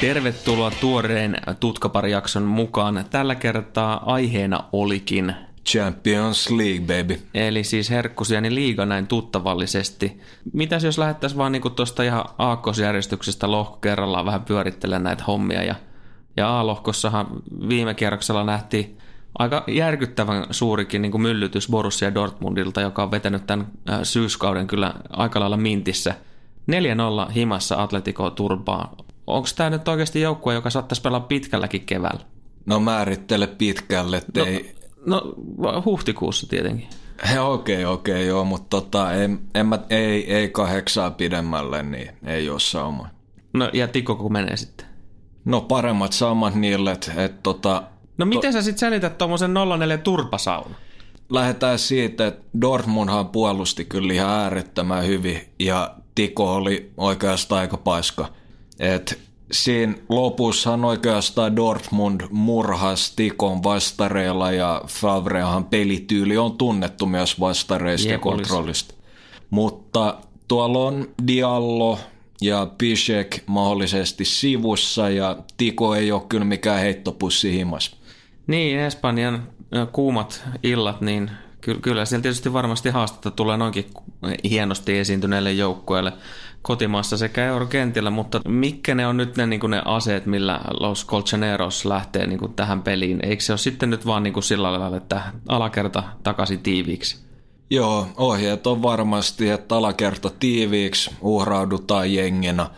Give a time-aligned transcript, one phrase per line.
[0.00, 3.04] Tervetuloa tuoreen tutkaparijakson mukaan.
[3.10, 5.34] Tällä kertaa aiheena olikin
[5.66, 7.20] Champions League, baby.
[7.34, 10.20] Eli siis herkkusieni liiga näin tuttavallisesti.
[10.52, 15.62] Mitäs jos lähettäisiin vaan niinku tuosta ihan aakkosjärjestyksestä lohko kerrallaan vähän pyörittelemään näitä hommia.
[15.62, 15.74] Ja,
[16.36, 17.26] ja A-lohkossahan
[17.68, 18.98] viime kierroksella nähtiin
[19.38, 23.66] aika järkyttävän suurikin niin kuin myllytys Borussia Dortmundilta, joka on vetänyt tämän
[24.02, 26.14] syyskauden kyllä aika lailla mintissä.
[27.28, 28.96] 4-0 himassa Atletico Turbaa.
[29.28, 32.24] Onko tämä nyt oikeasti joukkue, joka saattaisi pelaa pitkälläkin keväällä?
[32.66, 34.74] No määrittele pitkälle, no, ei...
[35.06, 35.34] no
[35.84, 36.88] huhtikuussa tietenkin.
[37.22, 42.10] Okei, okei, okay, okay, joo, mutta tota, en, en mä, ei, ei kahdeksaa pidemmälle, niin
[42.26, 43.08] ei ole sauma.
[43.52, 44.86] No ja Tiko kun menee sitten?
[45.44, 47.82] No paremmat saumat niille, että et, tota,
[48.18, 48.52] No miten to...
[48.52, 50.74] sä sitten selität tuommoisen 04 turpasauna?
[51.30, 58.28] Lähdetään siitä, että Dortmundhan puolusti kyllä ihan äärettömän hyvin ja Tiko oli oikeastaan aika paiska.
[58.78, 59.18] Et
[59.52, 68.18] siinä lopussahan oikeastaan Dortmund murhas Tikon vastareilla ja Favrehan pelityyli on tunnettu myös vastareista ja
[68.18, 68.94] kontrollista.
[69.50, 70.14] Mutta
[70.48, 71.98] tuolla on Diallo
[72.40, 77.96] ja Pishek mahdollisesti sivussa ja Tiko ei ole kyllä mikään heittopussi himas.
[78.46, 79.48] Niin, Espanjan
[79.92, 83.90] kuumat illat, niin kyllä siellä tietysti varmasti haastetta tulee noinkin
[84.50, 86.12] hienosti esiintyneille joukkueille
[86.62, 91.84] kotimaassa sekä eurokentillä, mutta mitkä ne on nyt ne, niin ne aseet, millä Los Colchoneros
[91.84, 93.18] lähtee niin kuin tähän peliin?
[93.22, 97.18] Eikö se ole sitten nyt vaan niin kuin sillä lailla, että alakerta takaisin tiiviiksi?
[97.70, 102.70] Joo, ohjeet on varmasti, että alakerta tiiviiksi, uhraudutaan jenginä,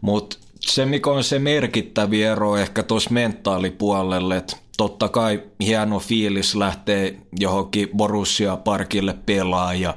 [0.00, 6.54] mutta se mikä on se merkittävä ero ehkä tuossa mentaalipuolelle, että totta kai hieno fiilis
[6.54, 9.94] lähtee johonkin Borussia-parkille pelaa ja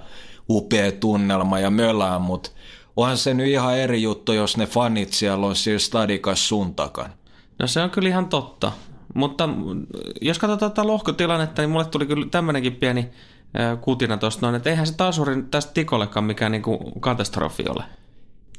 [0.50, 2.50] upea tunnelma ja mölää, mutta
[2.98, 7.10] onhan se nyt ihan eri juttu, jos ne fanit siellä on siellä stadikas sun takan.
[7.60, 8.72] No se on kyllä ihan totta,
[9.16, 9.50] mutta
[10.22, 13.10] jos katsotaan tätä lohkotilannetta, niin mulle tuli kyllä tämmöinenkin pieni
[13.82, 17.84] kutina tuosta noin, että eihän se tasuri tästä Tikollekaan mikään niinku katastrofi ole.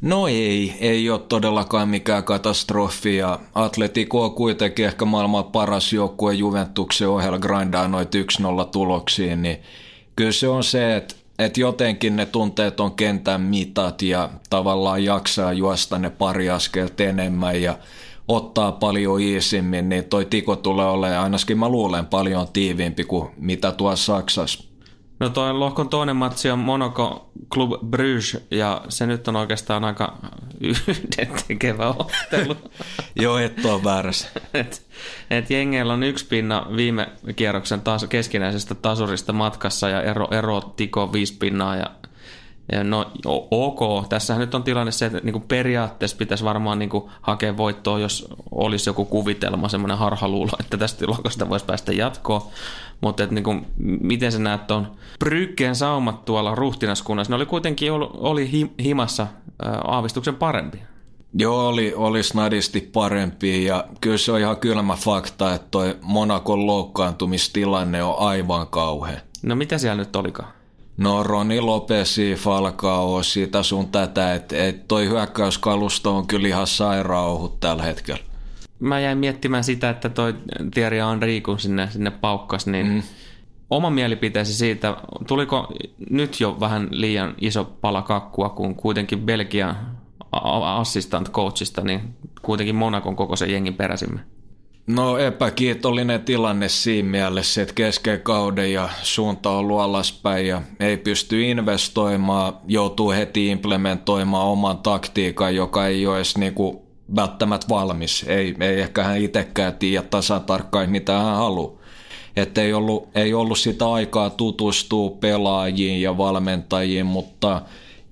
[0.00, 6.34] No ei, ei ole todellakaan mikään katastrofi ja Atletico on kuitenkin ehkä maailman paras joukkue
[6.34, 9.62] Juventuksen ohella grindaa noita 1-0 tuloksiin, niin
[10.16, 15.52] kyllä se on se, että että jotenkin ne tunteet on kentän mitat ja tavallaan jaksaa
[15.52, 17.78] juosta ne pari askelta enemmän ja
[18.28, 23.72] ottaa paljon iisimmin, niin toi tiko tulee olemaan ainakin mä luulen paljon tiiviimpi kuin mitä
[23.72, 24.64] tuossa Saksassa.
[25.20, 30.16] No toi lohkon toinen matsi on Monaco Club Bruges ja se nyt on oikeastaan aika
[30.60, 32.56] yhdentekevä ottelu.
[33.22, 34.28] Joo, et ole väärässä.
[34.54, 34.86] et,
[35.30, 41.12] et jengeillä on yksi pinna viime kierroksen taas keskinäisestä tasurista matkassa ja ero, ero tiko
[41.12, 41.90] viisi pinnaa ja
[42.84, 43.12] No
[43.50, 46.90] ok, tässähän nyt on tilanne se, että niin periaatteessa pitäisi varmaan niin
[47.22, 52.42] hakea voittoa, jos olisi joku kuvitelma, semmoinen harhaluulo, että tästä lohkosta voisi päästä jatkoon.
[53.00, 57.92] Mutta että niin kuin, miten sä näet tuon Brykkeen saumat tuolla ruhtinaskunnassa, ne oli kuitenkin
[57.92, 59.26] oli, oli himassa
[59.62, 60.78] ää, aavistuksen parempi.
[61.34, 66.66] Joo, oli, oli snadisti parempi ja kyllä se on ihan kylmä fakta, että toi Monakon
[66.66, 69.20] loukkaantumistilanne on aivan kauhea.
[69.42, 70.57] No mitä siellä nyt olikaan?
[70.98, 77.60] No Roni Lopesi, Falcao, sitä sun tätä, että et toi hyökkäyskalusto on kyllä ihan sairauhut
[77.60, 78.20] tällä hetkellä.
[78.80, 80.34] Mä jäin miettimään sitä, että toi
[80.74, 83.02] Thierry Henry, kun sinne, sinne paukkas, niin mm.
[83.70, 85.72] oma mielipiteesi siitä, tuliko
[86.10, 89.76] nyt jo vähän liian iso pala kakkua, kun kuitenkin Belgian
[90.62, 92.00] assistant coachista, niin
[92.42, 94.20] kuitenkin Monakon koko sen jengin peräsimme?
[94.88, 100.96] No epäkiitollinen tilanne siinä mielessä, että kesken kauden ja suunta on ollut alaspäin ja ei
[100.96, 106.82] pysty investoimaan, joutuu heti implementoimaan oman taktiikan, joka ei ole edes niinku
[107.16, 108.24] välttämättä valmis.
[108.28, 111.78] Ei, ei ehkä hän itsekään tiedä tasan tarkkaan, mitä hän haluaa.
[112.36, 117.62] Että ei ollut, ei ollut sitä aikaa tutustua pelaajiin ja valmentajiin, mutta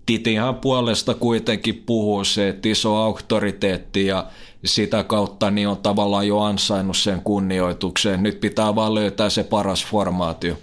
[0.07, 4.27] Titihan puolesta kuitenkin puhuu se, että iso auktoriteetti ja
[4.67, 8.23] sitä kautta niin on tavallaan jo ansainnut sen kunnioitukseen.
[8.23, 10.57] Nyt pitää vaan löytää se paras formaatio.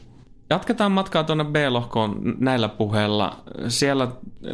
[0.49, 3.37] Jatketaan matkaa tuonne B-lohkoon näillä puheilla.
[3.67, 4.07] Siellä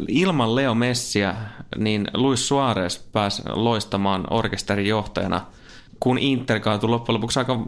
[0.08, 1.34] ilman Leo Messiä,
[1.76, 5.40] niin Luis Suarez pääsi loistamaan orkesterin johtajana,
[6.00, 7.60] kun Inter kaatui loppujen lopuksi aika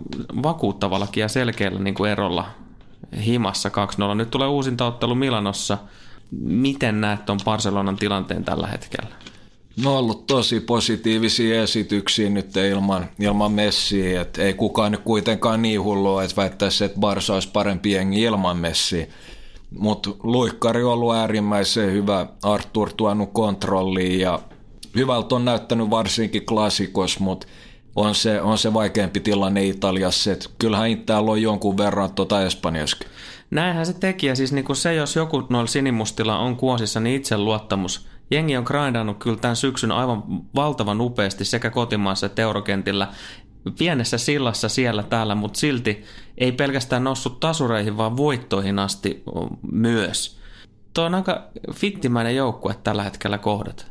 [0.42, 2.46] vakuuttavallakin ja selkeällä niin kuin erolla
[3.24, 3.70] himassa
[4.12, 4.14] 2-0.
[4.14, 5.78] Nyt tulee uusinta ottelu Milanossa.
[6.40, 9.21] Miten näet tuon Barcelonan tilanteen tällä hetkellä?
[9.76, 15.62] No on ollut tosi positiivisia esityksiä nyt ilman, ilman Messiä, että ei kukaan nyt kuitenkaan
[15.62, 19.06] niin hullua, että väittäisi, että Barsa olisi parempi jengi ilman Messiä.
[19.78, 24.40] Mutta luikkari on ollut äärimmäisen hyvä, Artur tuonut kontrolliin ja
[24.96, 27.46] hyvältä on näyttänyt varsinkin klassikos, mutta
[27.96, 33.08] on se, on se vaikeampi tilanne Italiassa, että kyllähän Inter on jonkun verran tuota Espanjaskin.
[33.50, 37.16] Näinhän se teki, ja siis niin kuin se, jos joku noilla sinimustilla on kuosissa, niin
[37.16, 38.06] itseluottamus.
[38.32, 40.22] Jengi on grindannut kyllä tämän syksyn aivan
[40.54, 43.08] valtavan upeasti sekä kotimaassa että eurokentillä.
[43.78, 46.04] Pienessä sillassa siellä täällä, mutta silti
[46.38, 49.22] ei pelkästään noussut tasureihin, vaan voittoihin asti
[49.72, 50.38] myös.
[50.94, 53.86] Tuo on aika fittimäinen joukkue tällä hetkellä kohdat.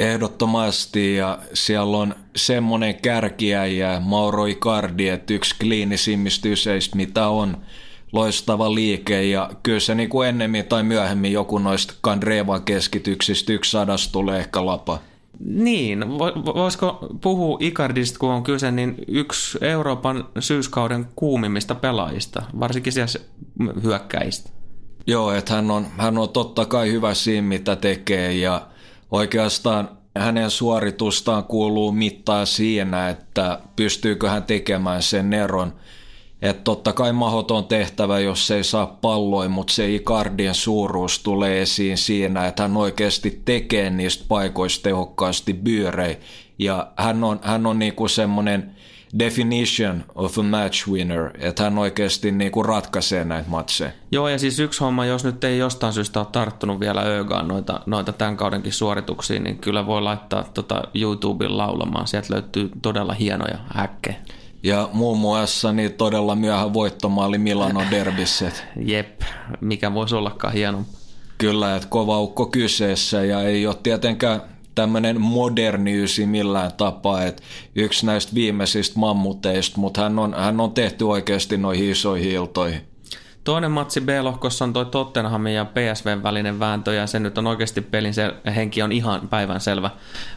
[0.00, 7.56] Ehdottomasti ja siellä on semmoinen kärkiäjä Mauro Icardi, että yksi kliinisimmistä yseistä mitä on
[8.16, 13.70] loistava liike ja kyllä se niin kuin ennemmin tai myöhemmin joku noista Kandrevan keskityksistä yksi
[13.70, 14.98] sadas tulee ehkä lapa.
[15.40, 16.18] Niin,
[16.54, 23.12] voisiko puhua Icardista, kun on kyse, niin yksi Euroopan syyskauden kuumimmista pelaajista, varsinkin siellä
[23.82, 24.50] hyökkäistä.
[25.06, 28.66] Joo, että hän on, hän on totta kai hyvä siinä, mitä tekee ja
[29.10, 35.72] oikeastaan hänen suoritustaan kuuluu mittaa siinä, että pystyykö hän tekemään sen eron.
[36.42, 41.98] Että totta kai mahoton tehtävä, jos ei saa palloin, mutta se Icardien suuruus tulee esiin
[41.98, 46.18] siinä, että hän oikeasti tekee niistä paikoista tehokkaasti byörei.
[46.58, 48.76] Ja hän on, hän on niinku semmoinen
[49.18, 53.90] definition of a match winner, että hän oikeasti niinku ratkaisee näitä matseja.
[54.12, 57.80] Joo, ja siis yksi homma, jos nyt ei jostain syystä ole tarttunut vielä Ögaan noita,
[57.86, 62.06] noita tämän kaudenkin suorituksia, niin kyllä voi laittaa tota YouTubeen laulamaan.
[62.08, 64.16] Sieltä löytyy todella hienoja häkkejä.
[64.66, 68.52] Ja muun muassa niin todella myöhä voittomaali Milano Derbissä.
[68.84, 69.20] Jep,
[69.60, 70.84] mikä voisi ollakaan hieno.
[71.38, 74.42] Kyllä, että kova ukko kyseessä ja ei ole tietenkään
[74.74, 77.42] tämmöinen modernyysi millään tapaa, että
[77.74, 82.80] yksi näistä viimeisistä mammuteista, mutta hän on, hän on tehty oikeasti noihin isoihin iltoihin.
[83.46, 87.80] Toinen matsi B-lohkossa on toi Tottenhamin ja PSVn välinen vääntö, ja se nyt on oikeasti
[87.80, 89.90] pelin se henki on ihan päivän selvä.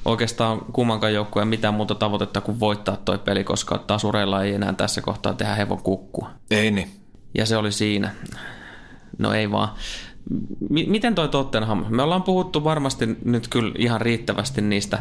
[0.05, 5.01] Oikeastaan kummankaan joukkueen mitään muuta tavoitetta kuin voittaa toi peli, koska tasureilla ei enää tässä
[5.01, 6.29] kohtaa tehdä hevon kukkua.
[6.51, 6.89] Ei niin.
[7.37, 8.11] Ja se oli siinä.
[9.17, 9.69] No ei vaan.
[10.69, 11.85] M- miten toi Tottenham?
[11.89, 14.99] Me ollaan puhuttu varmasti nyt kyllä ihan riittävästi niistä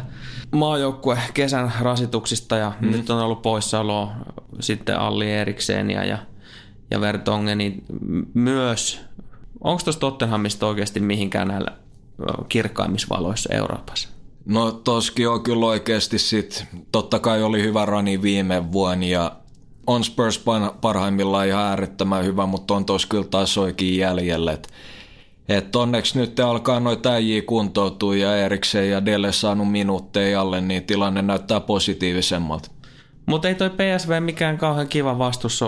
[0.51, 2.91] maajoukkue kesän rasituksista ja mm.
[2.91, 4.11] nyt on ollut poissaolo
[4.59, 6.17] sitten Alli Erikseen ja, ja,
[6.91, 7.83] ja Vertongeni
[8.33, 8.99] myös.
[9.61, 11.71] Onko tuossa Tottenhamista oikeasti mihinkään näillä
[12.49, 14.09] kirkkaimmisvaloissa Euroopassa?
[14.45, 19.31] No toskin on kyllä oikeasti sit, totta kai oli hyvä rani viime vuonna ja
[19.87, 20.43] on Spurs
[20.81, 24.51] parhaimmillaan ihan äärettömän hyvä, mutta on tos kyllä taas oikein jäljellä.
[24.51, 24.69] Et
[25.49, 30.83] että onneksi nyt alkaa noita äijiä kuntoutua ja Eriksen ja Delle saanut minuutteja alle, niin
[30.83, 32.71] tilanne näyttää positiivisemmalta.
[33.25, 35.63] Mutta ei toi PSV mikään kauhean kiva vastus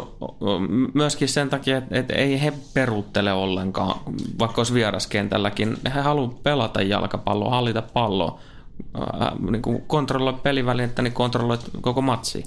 [0.93, 3.99] myöskin sen takia, että et ei he peruuttele ollenkaan,
[4.39, 5.77] vaikka olisi vieraskentälläkin.
[5.95, 8.39] He haluavat pelata jalkapalloa, hallita palloa,
[8.95, 12.43] äh, niin kontrolloi pelivälinettä, niin kontrolloi koko matsi.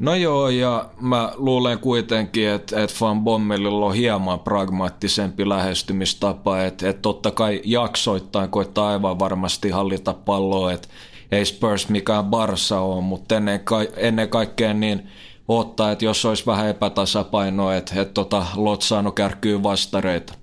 [0.00, 6.88] No joo, ja mä luulen kuitenkin, että, että Van Bommelilla on hieman pragmaattisempi lähestymistapa, että,
[6.88, 10.88] että totta kai jaksoittain koittaa aivan varmasti hallita palloa, että
[11.32, 15.08] ei Spurs mikään Barsa ole, mutta ennen, ka- ennen kaikkea niin
[15.48, 20.34] ottaa, että jos olisi vähän epätasapainoa, että, että tota, Lotsano kärkyy vastareita.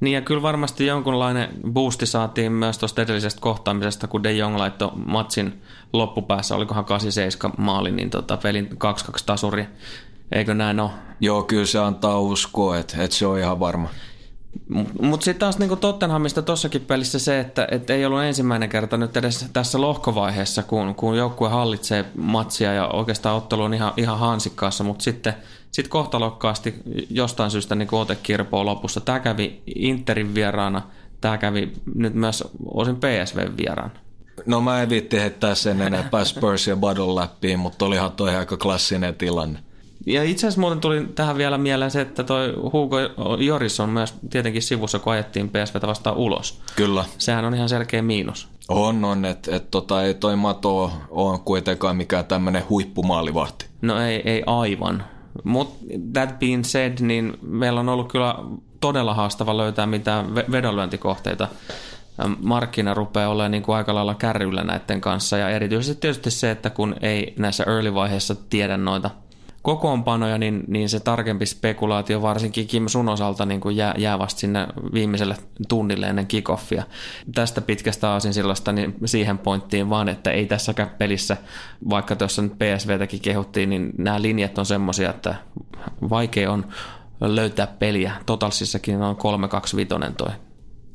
[0.00, 4.90] Niin ja kyllä varmasti jonkunlainen boosti saatiin myös tuosta edellisestä kohtaamisesta, kun De Jong laittoi
[4.94, 8.76] matsin loppupäässä, olikohan 87 maali, niin tota, pelin 2-2
[9.26, 9.66] tasuri.
[10.32, 10.90] Eikö näin ole?
[11.20, 13.88] Joo, kyllä se antaa uskoa, että, että se on ihan varma.
[15.00, 19.16] Mutta sitten taas niin Tottenhamista tuossakin pelissä se, että, että ei ollut ensimmäinen kerta nyt
[19.16, 24.84] edes tässä lohkovaiheessa, kun, kun joukkue hallitsee matsia ja oikeastaan ottelu on ihan, ihan hansikkaassa,
[24.84, 25.34] mutta sitten
[25.72, 26.74] sit kohtalokkaasti
[27.10, 29.00] jostain syystä niin ote kirpoo lopussa.
[29.00, 30.82] Tämä kävi Interin vieraana,
[31.20, 33.94] tämä kävi nyt myös osin PSV vieraana.
[34.46, 38.56] No mä en viitti heittää sen enempää Spurs ja Badon läpi, mutta olihan toi aika
[38.56, 39.58] klassinen tilanne.
[40.06, 42.96] Ja itse asiassa muuten tuli tähän vielä mieleen se, että toi Hugo
[43.38, 46.60] Joris on myös tietenkin sivussa, kun ajettiin PSVtä vastaan ulos.
[46.76, 47.04] Kyllä.
[47.18, 48.48] Sehän on ihan selkeä miinus.
[48.68, 53.66] On, on, että et, tota, ei toi Mato ole kuitenkaan mikään tämmöinen huippumaalivahti.
[53.82, 55.04] No ei, ei aivan.
[55.44, 58.34] Mutta that being said, niin meillä on ollut kyllä
[58.80, 61.48] todella haastava löytää mitään vedonlyöntikohteita
[62.40, 65.38] markkina rupeaa olemaan niin kuin aika lailla kärryllä näiden kanssa.
[65.38, 69.10] Ja erityisesti tietysti se, että kun ei näissä early-vaiheissa tiedä noita
[69.62, 74.40] kokoonpanoja, niin, niin se tarkempi spekulaatio varsinkin Kim sun osalta niin kuin jää, jää vasta
[74.40, 75.36] sinne viimeiselle
[75.68, 76.84] tunnille ennen kickoffia.
[77.34, 81.36] Tästä pitkästä aasinsilasta niin siihen pointtiin vaan, että ei tässäkään pelissä,
[81.90, 85.34] vaikka tuossa nyt PSVtäkin kehuttiin, niin nämä linjat on semmoisia, että
[86.10, 86.66] vaikea on
[87.20, 88.12] löytää peliä.
[88.26, 90.30] Totalsissakin on 3-2-5 toi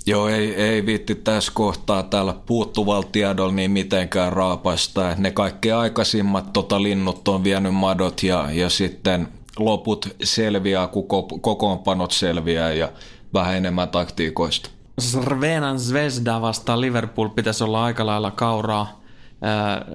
[0.07, 5.15] Joo, ei, ei viitti tässä kohtaa täällä puuttuvalla tiedolla niin mitenkään raapasta.
[5.17, 9.27] Ne kaikki aikaisimmat tota, linnut on vienyt madot ja, ja sitten
[9.59, 11.07] loput selviää, kun
[11.41, 12.89] kokoonpanot selviää ja
[13.33, 14.69] vähän enemmän taktiikoista.
[15.00, 19.01] Srvenan Zvezda vastaan Liverpool pitäisi olla aika lailla kauraa.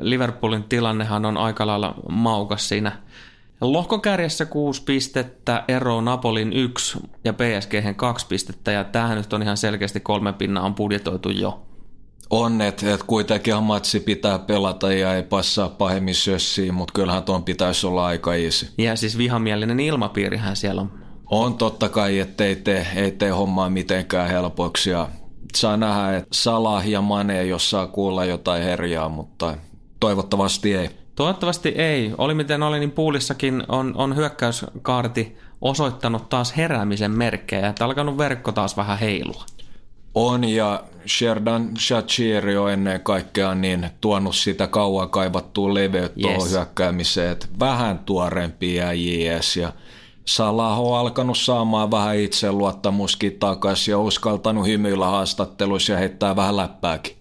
[0.01, 2.93] Liverpoolin tilannehan on aika lailla maukas siinä.
[3.61, 9.57] Lohkokärjessä kuusi pistettä, ero Napolin yksi ja PSG 2 pistettä ja tähän nyt on ihan
[9.57, 11.67] selkeästi kolme pinnaa on budjetoitu jo.
[12.31, 17.45] On, että et kuitenkin matsi pitää pelata ja ei passaa pahemmin sössiin, mutta kyllähän tuon
[17.45, 18.69] pitäisi olla aika easy.
[18.79, 20.93] Ja siis vihamielinen ilmapiirihän siellä on.
[21.31, 25.09] On totta kai, että ei tee, ei tee hommaa mitenkään helpoksi ja
[25.57, 29.57] saa nähdä, että Salah ja Mane, jos saa kuulla jotain herjaa, mutta
[30.01, 31.00] toivottavasti ei.
[31.21, 32.15] Toivottavasti ei.
[32.19, 38.53] Oli miten oli, niin puulissakin on, on hyökkäyskaarti osoittanut taas heräämisen merkkejä, että alkanut verkko
[38.53, 39.45] taas vähän heilua.
[40.15, 46.35] On ja Sherdan Shachiri on ennen kaikkea niin tuonut sitä kauan kaivattua leveyttä yes.
[46.37, 49.73] tuohon hyökkäämiseen, että vähän tuorempi ja JS ja
[50.25, 57.20] Salah on alkanut saamaan vähän itseluottamuskin takaisin ja uskaltanut hymyillä haastatteluissa ja heittää vähän läppääkin.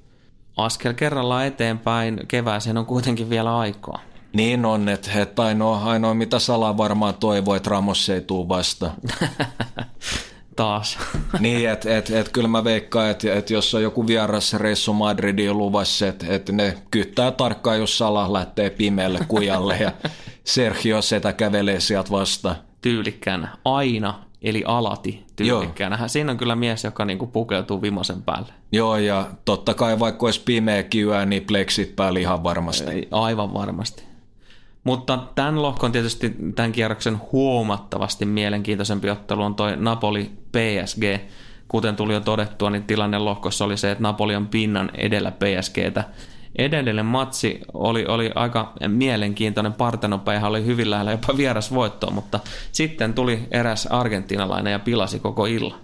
[0.65, 3.99] Askel kerrallaan eteenpäin, kevääseen on kuitenkin vielä aikaa.
[4.33, 8.91] Niin on, että, että ainoa, ainoa mitä Salah varmaan toivoo, että Ramos ei tule vasta.
[10.55, 10.97] Taas.
[11.39, 15.57] niin, että et, et, kyllä mä veikkaan, että et jos on joku vieras reissu Madridin
[15.57, 19.91] luvassa, että et ne kyttää tarkkaan, jos Salah lähtee pimeälle kujalle ja
[20.43, 25.97] Sergio Setä kävelee sieltä vastaan tyylikkäänä aina, eli alati tyylikkäänä.
[25.99, 26.07] Joo.
[26.07, 28.53] Siinä on kyllä mies, joka niinku pukeutuu vimosen päälle.
[28.71, 33.07] Joo, ja totta kai vaikka olisi pimeä kivää, niin pleksit päällä ihan varmasti.
[33.11, 34.03] Aivan varmasti.
[34.83, 41.03] Mutta tämän lohkon tietysti tämän kierroksen huomattavasti mielenkiintoisempi ottelu on toi Napoli PSG.
[41.67, 46.03] Kuten tuli jo todettua, niin tilanne lohkossa oli se, että Napoli on pinnan edellä PSGtä
[46.57, 49.73] edellinen matsi oli, oli aika mielenkiintoinen.
[49.73, 52.39] Partenopeihan oli hyvin lähellä jopa vieras voittoa, mutta
[52.71, 55.79] sitten tuli eräs argentinalainen ja pilasi koko illan.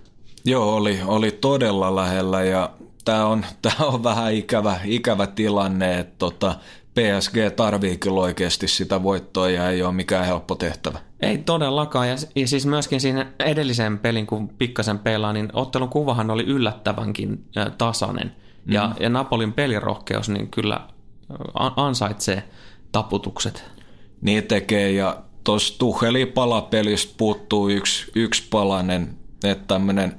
[0.46, 2.70] Joo, oli, oli todella lähellä ja
[3.06, 6.56] tämä on, tää on vähän ikävä, ikävä tilanne, että tota,
[6.94, 11.00] PSG tarvii kyllä oikeasti sitä voittoa ja ei ole mikään helppo tehtävä.
[11.20, 16.32] Ei todellakaan, ja, ja siis myöskin siinä edellisen pelin, kun pikkasen pelaa, niin ottelun kuvahan
[16.32, 17.46] oli yllättävänkin
[17.78, 18.32] tasainen–
[18.68, 18.94] ja, mm.
[19.00, 20.80] ja Napolin pelirohkeus niin kyllä
[21.76, 22.44] ansaitsee
[22.92, 23.64] taputukset.
[24.22, 30.16] Niin tekee ja tuossa Tuheli palapelistä puuttuu yksi, yksi palanen, että tämmöinen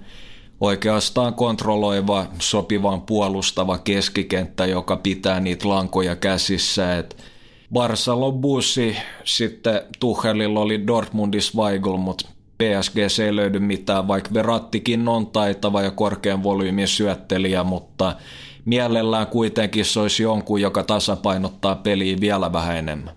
[0.60, 6.98] oikeastaan kontrolloiva, sopivan puolustava keskikenttä, joka pitää niitä lankoja käsissä.
[6.98, 7.24] Et
[7.72, 15.26] Barcelon bussi, sitten Tuhelilla oli Dortmundis Weigl, mutta PSG ei löydy mitään, vaikka Verattikin on
[15.26, 18.16] taitava ja korkean volyymin syöttelijä, mutta
[18.64, 23.14] mielellään kuitenkin se olisi jonkun, joka tasapainottaa peliä vielä vähän enemmän.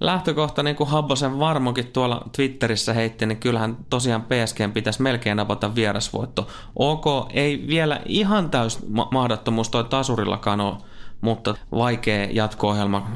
[0.00, 5.74] Lähtökohta, niin kuin Habbosen varmokin tuolla Twitterissä heitti, niin kyllähän tosiaan PSG pitäisi melkein napata
[5.74, 6.48] vierasvoitto.
[6.76, 8.78] OK, ei vielä ihan täys
[9.10, 10.76] mahdottomuus toi tasurillakaan ole,
[11.20, 13.10] mutta vaikea jatko-ohjelma,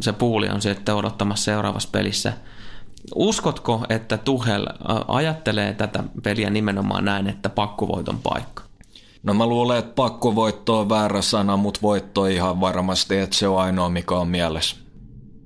[0.00, 2.32] se puuli on sitten odottamassa seuraavassa pelissä–
[3.14, 4.66] Uskotko, että Tuhel
[5.08, 8.62] ajattelee tätä peliä nimenomaan näin, että pakkovoiton paikka?
[9.22, 13.60] No mä luulen, että pakkovoitto on väärä sana, mutta voitto ihan varmasti, että se on
[13.60, 14.76] ainoa, mikä on mielessä.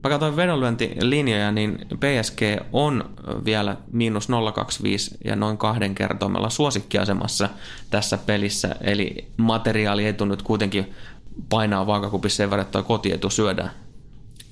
[0.05, 2.41] Mä katsoin vedonlyöntilinjoja, niin PSG
[2.73, 3.11] on
[3.45, 7.49] vielä miinus 025 ja noin kahden kertoimella suosikkiasemassa
[7.91, 10.95] tässä pelissä, eli materiaalietu nyt kuitenkin
[11.49, 13.71] painaa vaakakupissa sen verran, että kotietu syödään.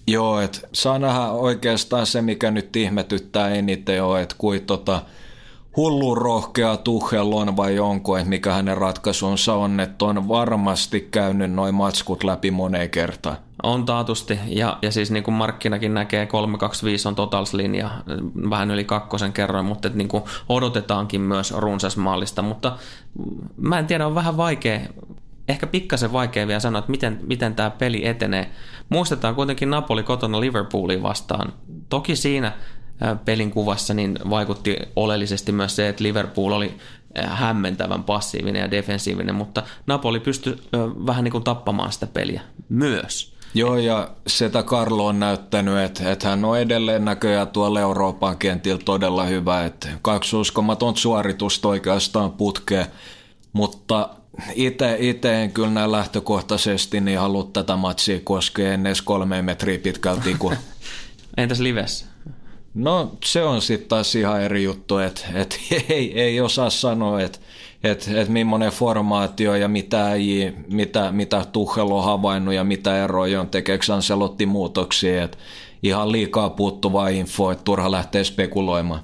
[0.09, 5.03] Joo, että saa nähdä oikeastaan se, mikä nyt ihmetyttää eniten on, että kuin tota,
[5.77, 11.53] hullun rohkea Tuchel on vai onko, että mikä hänen ratkaisunsa on, että on varmasti käynyt
[11.53, 13.37] noin matskut läpi moneen kertaan.
[13.63, 17.91] On taatusti, ja, ja siis niin kuin markkinakin näkee, 325 on totalslinja,
[18.51, 22.79] vähän yli kakkosen kerroin, mutta niin kuin odotetaankin myös runsasmaalista, mutta
[23.57, 24.81] mä en tiedä, on vähän vaikea
[25.49, 28.51] ehkä pikkasen vaikea vielä sanoa, että miten, miten tämä peli etenee.
[28.89, 31.53] Muistetaan kuitenkin Napoli kotona Liverpooliin vastaan.
[31.89, 32.53] Toki siinä
[33.25, 36.77] pelin kuvassa niin vaikutti oleellisesti myös se, että Liverpool oli
[37.27, 40.57] hämmentävän passiivinen ja defensiivinen, mutta Napoli pystyi
[41.07, 43.37] vähän niin kuin tappamaan sitä peliä myös.
[43.55, 48.81] Joo, ja sitä Carlo on näyttänyt, että, että hän on edelleen näköjään tuolla Euroopan kentillä
[48.85, 52.87] todella hyvä, että kaksi uskomaton suoritusta oikeastaan putkeen,
[53.53, 54.09] mutta
[54.55, 60.35] itse, itse en kyllä näin lähtökohtaisesti niin halua tätä matsia koskea ennen kolme metriä pitkälti.
[60.39, 60.57] Kun...
[61.37, 62.07] Entäs livessä?
[62.75, 67.39] No se on sitten taas ihan eri juttu, että et, ei, ei osaa sanoa, että
[67.85, 73.41] että et millainen formaatio ja mitä, ei, mitä, mitä Tuchel on havainnut ja mitä eroja
[73.41, 75.39] on, tekeekö Ancelotti muutoksia, että
[75.83, 79.01] ihan liikaa puuttuvaa infoa, että turha lähtee spekuloimaan.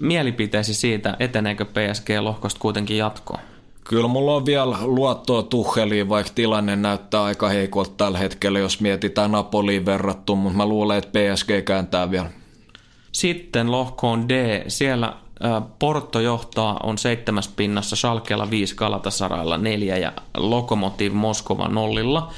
[0.00, 3.40] Mielipiteesi siitä, eteneekö PSG-lohkosta kuitenkin jatkoon?
[3.84, 9.32] Kyllä mulla on vielä luottoa Tucheliin, vaikka tilanne näyttää aika heikolta tällä hetkellä, jos mietitään
[9.32, 12.30] Napoliin verrattu, mutta mä luulen, että PSG kääntää vielä.
[13.12, 14.64] Sitten lohkoon D.
[14.68, 15.16] Siellä
[15.78, 22.32] Porto johtaa, on seitsemäs pinnassa, Schalkeella 5, Galatasaraylla 4 ja Lokomotiv Moskova nollilla.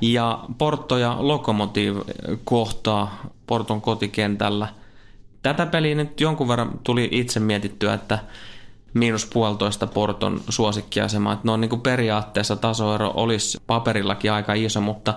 [0.00, 1.96] Ja Porto ja Lokomotiv
[2.44, 4.68] kohtaa Porton kotikentällä.
[5.42, 8.18] Tätä peliä nyt jonkun verran tuli itse mietittyä, että
[8.94, 11.32] miinus puolitoista Porton suosikkiasema.
[11.32, 15.14] Että no niin kuin periaatteessa tasoero olisi paperillakin aika iso, mutta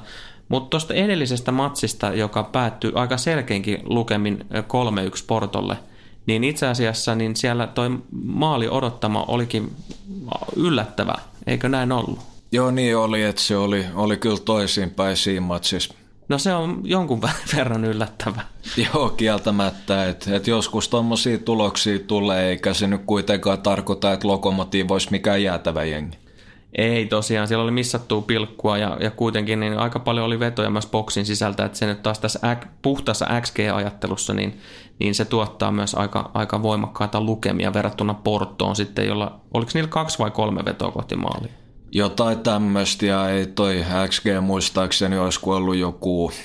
[0.49, 5.77] mutta tuosta edellisestä matsista, joka päättyi aika selkeinkin lukemin 3-1 Portolle,
[6.25, 7.89] niin itse asiassa niin siellä toi
[8.23, 9.75] maali odottama olikin
[10.55, 11.15] yllättävä,
[11.47, 12.19] eikö näin ollut?
[12.51, 15.93] Joo niin oli, että se oli, oli kyllä toisinpäin siinä matsissa.
[16.29, 17.21] No se on jonkun
[17.55, 18.41] verran yllättävä.
[18.77, 24.87] Joo, kieltämättä, että et joskus tuommoisia tuloksia tulee, eikä se nyt kuitenkaan tarkoita, että lokomotiivi
[24.91, 26.17] olisi mikään jäätävä jengi.
[26.77, 30.87] Ei tosiaan, siellä oli missattua pilkkua ja, ja kuitenkin niin aika paljon oli vetoja myös
[30.87, 34.59] boksin sisältä, että se nyt taas tässä äk, puhtaassa XG-ajattelussa, niin,
[34.99, 40.19] niin se tuottaa myös aika, aika voimakkaita lukemia verrattuna Portoon sitten, jolla, oliko niillä kaksi
[40.19, 41.62] vai kolme vetoa kohti maalia?
[41.95, 46.37] Jotain tämmöistä ja ei toi XG muistaakseni olisi ollut joku 1,2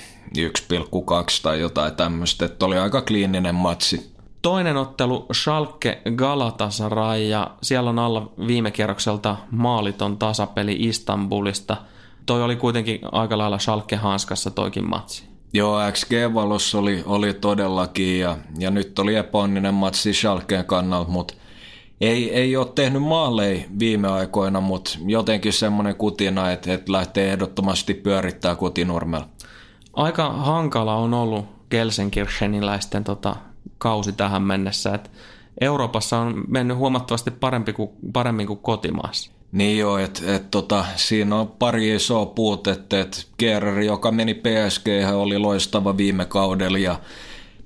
[1.43, 4.13] tai jotain tämmöistä, että oli aika kliininen matsi.
[4.41, 11.77] Toinen ottelu Schalke Galatasaray ja siellä on alla viime kierrokselta maaliton tasapeli Istanbulista.
[12.25, 15.23] Toi oli kuitenkin aika lailla Schalke hanskassa toikin matsi.
[15.53, 21.33] Joo, XG-valossa oli, oli todellakin ja, ja nyt oli epäonninen matsi Schalkeen kannalta, mutta
[22.01, 27.93] ei, ei ole tehnyt maaleja viime aikoina, mutta jotenkin semmoinen kutina, että, että lähtee ehdottomasti
[27.93, 29.29] pyörittää kotinurmella.
[29.93, 33.35] Aika hankala on ollut Gelsenkircheniläisten tota,
[33.77, 34.93] kausi tähän mennessä.
[34.93, 35.11] Et
[35.61, 39.31] Euroopassa on mennyt huomattavasti parempi kuin, paremmin kuin kotimaassa.
[39.51, 44.87] Niin joo, että et tota, siinä on pari isoa puutetta, että Gerrari, joka meni PSG,
[45.15, 46.99] oli loistava viime kaudella ja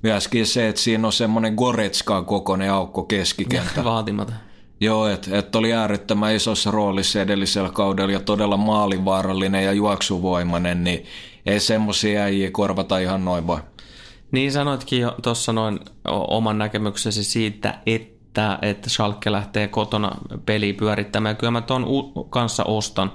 [0.04, 3.84] myöskin se, että siinä on semmoinen Goretskaan kokoinen aukko keskikentä.
[3.84, 4.34] Vaatimaton.
[4.80, 11.04] Joo, että et oli äärettömän isossa roolissa edellisellä kaudella ja todella maalivaarallinen ja juoksuvoimainen, niin
[11.46, 13.62] ei semmoisia äijä korvata ihan noin vaan.
[14.32, 20.12] Niin sanoitkin jo tuossa noin oman näkemyksesi siitä, että, että Schalke lähtee kotona
[20.46, 21.36] peli pyörittämään.
[21.36, 21.86] Kyllä mä ton
[22.30, 23.12] kanssa ostan.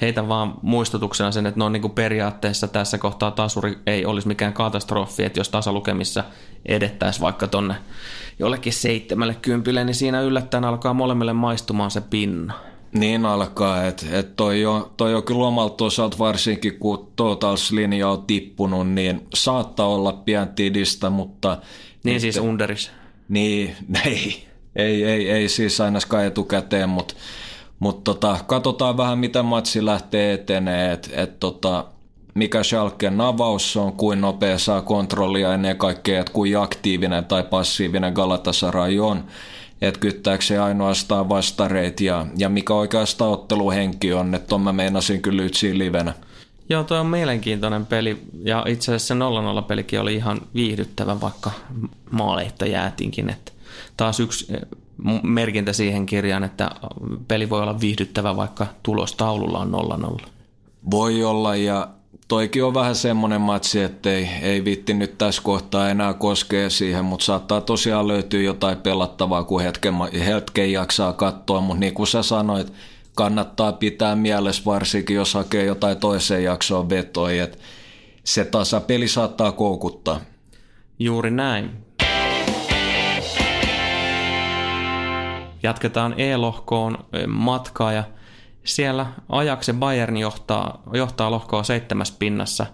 [0.00, 4.52] Heitä vaan muistutuksena sen, että no niin kuin periaatteessa tässä kohtaa tasuri ei olisi mikään
[4.52, 6.24] katastrofi, että jos tasalukemissa
[6.66, 7.74] edettäisiin vaikka tonne
[8.38, 12.54] jollekin seitsemälle kympille, niin siinä yllättäen alkaa molemmille maistumaan se pinna.
[12.92, 18.22] Niin alkaa, että et toi, on, toi on kyllä omalta osalta varsinkin kun Totals-linja on
[18.26, 21.58] tippunut, niin saattaa olla pian tidistä, mutta...
[22.04, 22.90] Niin siis underis.
[23.28, 27.14] Niin, ei, ei, ei, ei siis ainakaan etukäteen, mutta
[27.78, 31.84] mut tota, katsotaan vähän mitä matsi lähtee etenee, että et tota,
[32.34, 38.12] mikä Schalken avaus on, kuin nopea saa kontrollia ennen kaikkea, että kuin aktiivinen tai passiivinen
[38.12, 39.24] Galatasaray on
[39.82, 45.22] että kyttääkö se ainoastaan vastareit ja, ja mikä oikeastaan otteluhenki on, että on mä meinasin
[45.22, 46.14] kyllä ytsiin livenä.
[46.68, 51.50] Joo, toi on mielenkiintoinen peli ja itse asiassa se 0-0 pelikin oli ihan viihdyttävä, vaikka
[52.10, 53.30] maaleita jäätinkin.
[53.30, 53.52] Että
[53.96, 54.52] taas yksi
[55.22, 56.70] merkintä siihen kirjaan, että
[57.28, 60.26] peli voi olla viihdyttävä, vaikka tulos taululla on 0-0.
[60.90, 61.88] Voi olla ja
[62.28, 67.04] toikin on vähän semmoinen matsi, että ei, ei vitti nyt tässä kohtaa enää koskea siihen,
[67.04, 69.94] mutta saattaa tosiaan löytyä jotain pelattavaa, kun hetken,
[70.26, 72.72] hetken jaksaa katsoa, mutta niin kuin sä sanoit,
[73.14, 77.58] kannattaa pitää mielessä varsinkin, jos hakee jotain toiseen jaksoon vetoja, että
[78.24, 80.20] se tasapeli saattaa koukuttaa.
[80.98, 81.85] Juuri näin.
[85.66, 88.04] Jatketaan E-lohkoon matkaa ja
[88.64, 92.66] siellä Ajax ja Bayern johtaa, johtaa lohkoa seitsemäs pinnassa.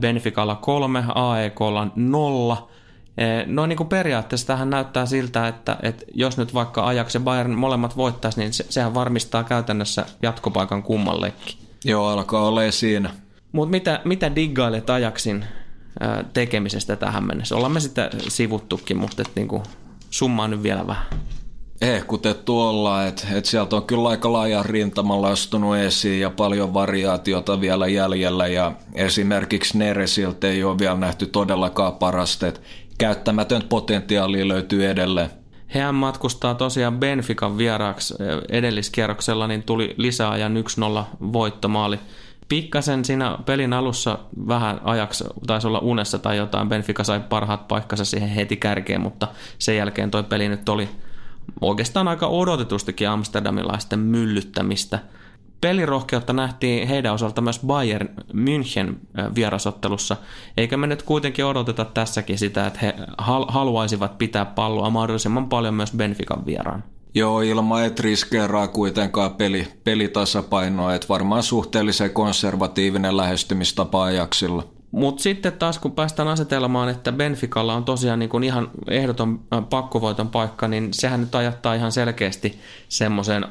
[0.00, 2.68] Benficalla kolme, AEKlla nolla.
[3.46, 7.50] Noin niin kuin periaatteessa tähän näyttää siltä, että, että jos nyt vaikka Ajax ja Bayern
[7.58, 11.58] molemmat voittaisi, niin se, sehän varmistaa käytännössä jatkopaikan kummallekin.
[11.84, 13.10] Joo, alkaa olla siinä.
[13.52, 15.44] Mutta mitä, mitä diggailet Ajaxin
[16.32, 17.56] tekemisestä tähän mennessä?
[17.56, 19.62] Ollaan me sitä sivuttukin, mutta et niin kuin,
[20.10, 21.06] summaa nyt vielä vähän
[21.82, 27.60] hehkutettu olla, että, että sieltä on kyllä aika laaja rintamalla astunut esiin ja paljon variaatiota
[27.60, 32.60] vielä jäljellä ja esimerkiksi Neresiltä ei ole vielä nähty todellakaan parasta, että
[32.98, 35.30] käyttämätöntä potentiaalia löytyy edelleen.
[35.74, 38.14] Hehän matkustaa tosiaan Benfican vieraaksi
[38.48, 40.56] edelliskierroksella, niin tuli lisäajan
[41.00, 41.98] 1-0 voittomaali.
[42.48, 46.68] Pikkasen siinä pelin alussa vähän ajaksi taisi olla unessa tai jotain.
[46.68, 50.88] Benfica sai parhaat paikkansa siihen heti kärkeen, mutta sen jälkeen toi peli nyt oli
[51.60, 54.98] oikeastaan aika odotetustikin amsterdamilaisten myllyttämistä.
[55.60, 58.94] Pelirohkeutta nähtiin heidän osalta myös Bayern München
[59.34, 60.16] vierasottelussa,
[60.56, 62.94] eikä me nyt kuitenkin odoteta tässäkin sitä, että he
[63.48, 66.84] haluaisivat pitää palloa mahdollisimman paljon myös Benfican vieraan.
[67.14, 74.77] Joo, ilman et riskeeraa kuitenkaan peli, pelitasapainoa, että varmaan suhteellisen konservatiivinen lähestymistapa ajaksilla.
[74.90, 80.68] Mutta sitten taas kun päästään asetelmaan, että Benficalla on tosiaan niin ihan ehdoton pakkovoiton paikka,
[80.68, 83.46] niin sehän nyt ajattaa ihan selkeästi semmoisen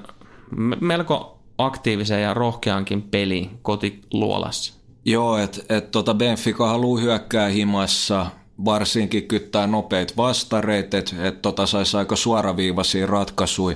[0.81, 4.73] melko aktiivisen ja rohkeankin peliin kotiluolassa.
[5.05, 8.25] Joo, että et tota Benfica haluaa hyökkää himassa,
[8.65, 13.75] varsinkin kyttää nopeita vastareita, että et tota saisi aika suoraviivaisia ratkaisuja.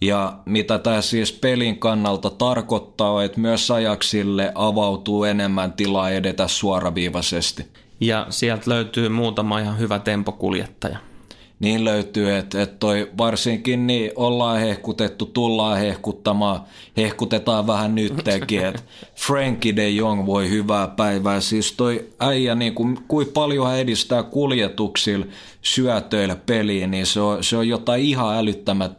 [0.00, 7.66] Ja mitä tämä siis pelin kannalta tarkoittaa, että myös ajaksille avautuu enemmän tilaa edetä suoraviivaisesti.
[8.00, 10.98] Ja sieltä löytyy muutama ihan hyvä tempokuljettaja
[11.60, 16.60] niin löytyy, että, että toi varsinkin niin ollaan hehkutettu, tullaan hehkuttamaan,
[16.96, 18.82] hehkutetaan vähän nyttenkin, että
[19.14, 21.40] Frankie de Jong voi hyvää päivää.
[21.40, 25.26] Siis toi äijä, niin kuin, kuin paljon hän edistää kuljetuksilla,
[25.62, 28.46] syötöillä peliin, niin se on, se on jotain ihan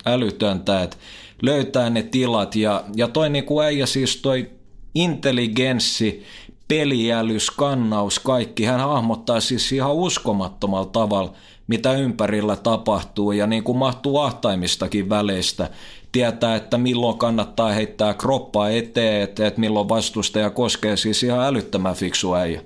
[0.05, 0.97] älytöntä, että
[1.41, 4.49] löytää ne tilat ja, ja toi niin kuin äijä siis toi
[4.95, 6.23] intelligenssi,
[6.67, 11.33] peliäly, skannaus, kaikki, hän hahmottaa siis ihan uskomattomalla tavalla–
[11.69, 15.69] mitä ympärillä tapahtuu ja niin kuin mahtuu ahtaimistakin väleistä.
[16.11, 21.95] Tietää, että milloin kannattaa heittää kroppaa eteen, että, että milloin vastustaja koskee siis ihan älyttömän
[21.95, 22.61] fiksu äijä.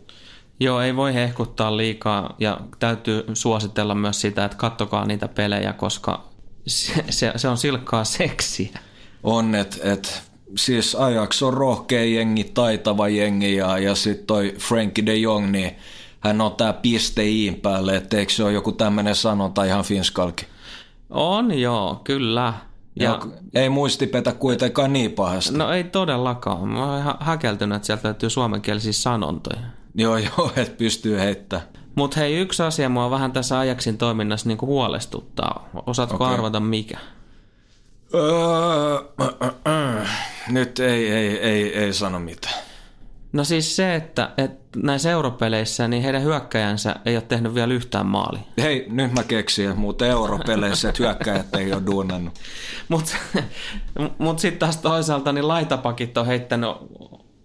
[0.59, 6.23] Joo, ei voi hehkuttaa liikaa ja täytyy suositella myös sitä, että kattokaa niitä pelejä, koska
[6.67, 8.79] se, se, se on silkkaa seksiä.
[9.23, 10.21] On, että et,
[10.57, 15.71] siis Ajax on rohkea jengi, taitava jengi ja, ja sitten toi Frankie de Jong, niin
[16.23, 20.45] hän on tää piste iin päälle, että eikö se ole joku tämmöinen sanonta ihan finskalki?
[21.09, 22.53] On joo, kyllä.
[22.95, 23.19] Ja,
[23.53, 25.57] ja ei muistipetä kuitenkaan niin pahasti.
[25.57, 26.67] No ei todellakaan.
[26.67, 29.61] Mä oon ihan häkeltynyt, että sieltä löytyy suomenkielisiä sanontoja.
[29.95, 31.67] Joo, joo, että pystyy heittämään.
[31.95, 35.69] Mutta hei, yksi asia mua vähän tässä ajaksin toiminnassa niinku huolestuttaa.
[35.85, 36.33] Osaatko okay.
[36.33, 36.97] arvata mikä?
[38.13, 38.99] Öö,
[40.47, 42.72] nyt ei, ei, ei, ei sano mitään.
[43.33, 48.05] No siis se, että, että näissä europeleissä niin heidän hyökkäjänsä ei ole tehnyt vielä yhtään
[48.05, 48.39] maali.
[48.61, 52.33] Hei, nyt mä keksin, mutta europeleissä että hyökkäjät ei ole duunannut.
[52.89, 53.15] Mutta
[54.17, 56.69] mut sitten taas toisaalta niin laitapakit on heittänyt,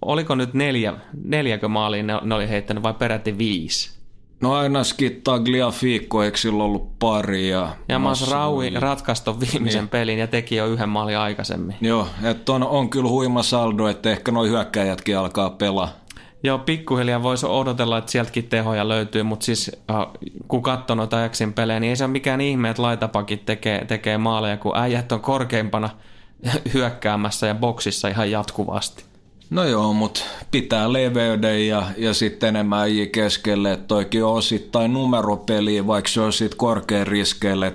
[0.03, 3.98] oliko nyt neljä, neljäkö maaliin ne, ne oli heittänyt vai peräti viisi?
[4.41, 4.79] No aina
[5.25, 7.49] Taglia Fiikko, eikö sillä ollut pari?
[7.49, 9.89] Ja, ja Mas Raui ratkaisi viimeisen niin.
[9.89, 11.77] pelin ja teki jo yhden maalin aikaisemmin.
[11.81, 15.89] Joo, että on, on kyllä huima saldo, että ehkä nuo hyökkäjätkin alkaa pelaa.
[16.43, 19.97] Joo, pikkuhiljaa voisi odotella, että sieltäkin tehoja löytyy, mutta siis äh,
[20.49, 24.19] kun katsoo noita ajaksin pelejä, niin ei se ole mikään ihme, että laitapakit tekee, tekee
[24.19, 25.91] maaleja, kun äijät on korkeimpana
[26.75, 29.08] hyökkäämässä ja boksissa ihan jatkuvasti.
[29.51, 34.93] No joo, mutta pitää leveyden ja, ja sitten enemmän äijä keskelle, että toikin on osittain
[34.93, 37.73] numeropeli, vaikka se on sitten korkean riskeille.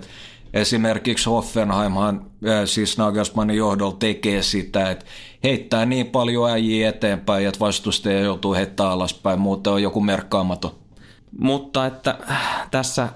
[0.53, 2.25] Esimerkiksi Hoffenheimhan,
[2.65, 5.05] siis Nagelsmannin johdolla tekee sitä, että
[5.43, 10.75] heittää niin paljon äijiä eteenpäin, että vastustaja joutuu heittämään alaspäin, muuten on joku merkkaamaton.
[11.39, 13.09] Mutta että äh, tässä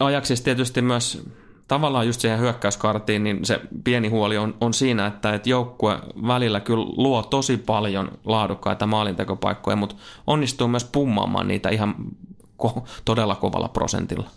[0.00, 1.22] ajaksissa tietysti myös
[1.68, 6.60] tavallaan just siihen hyökkäyskartiin, niin se pieni huoli on, on siinä, että, että joukkue välillä
[6.60, 11.94] kyllä luo tosi paljon laadukkaita maalintekopaikkoja, mutta onnistuu myös pummaamaan niitä ihan
[12.62, 14.30] ko- todella kovalla prosentilla.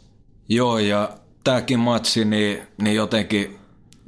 [0.50, 1.10] Joo, ja
[1.44, 3.58] tämäkin matsi, niin, niin jotenkin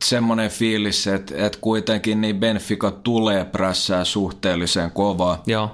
[0.04, 5.44] semmoinen fiilis, että, että kuitenkin niin Benfica tulee prässää suhteellisen kovaa.
[5.46, 5.72] Joo.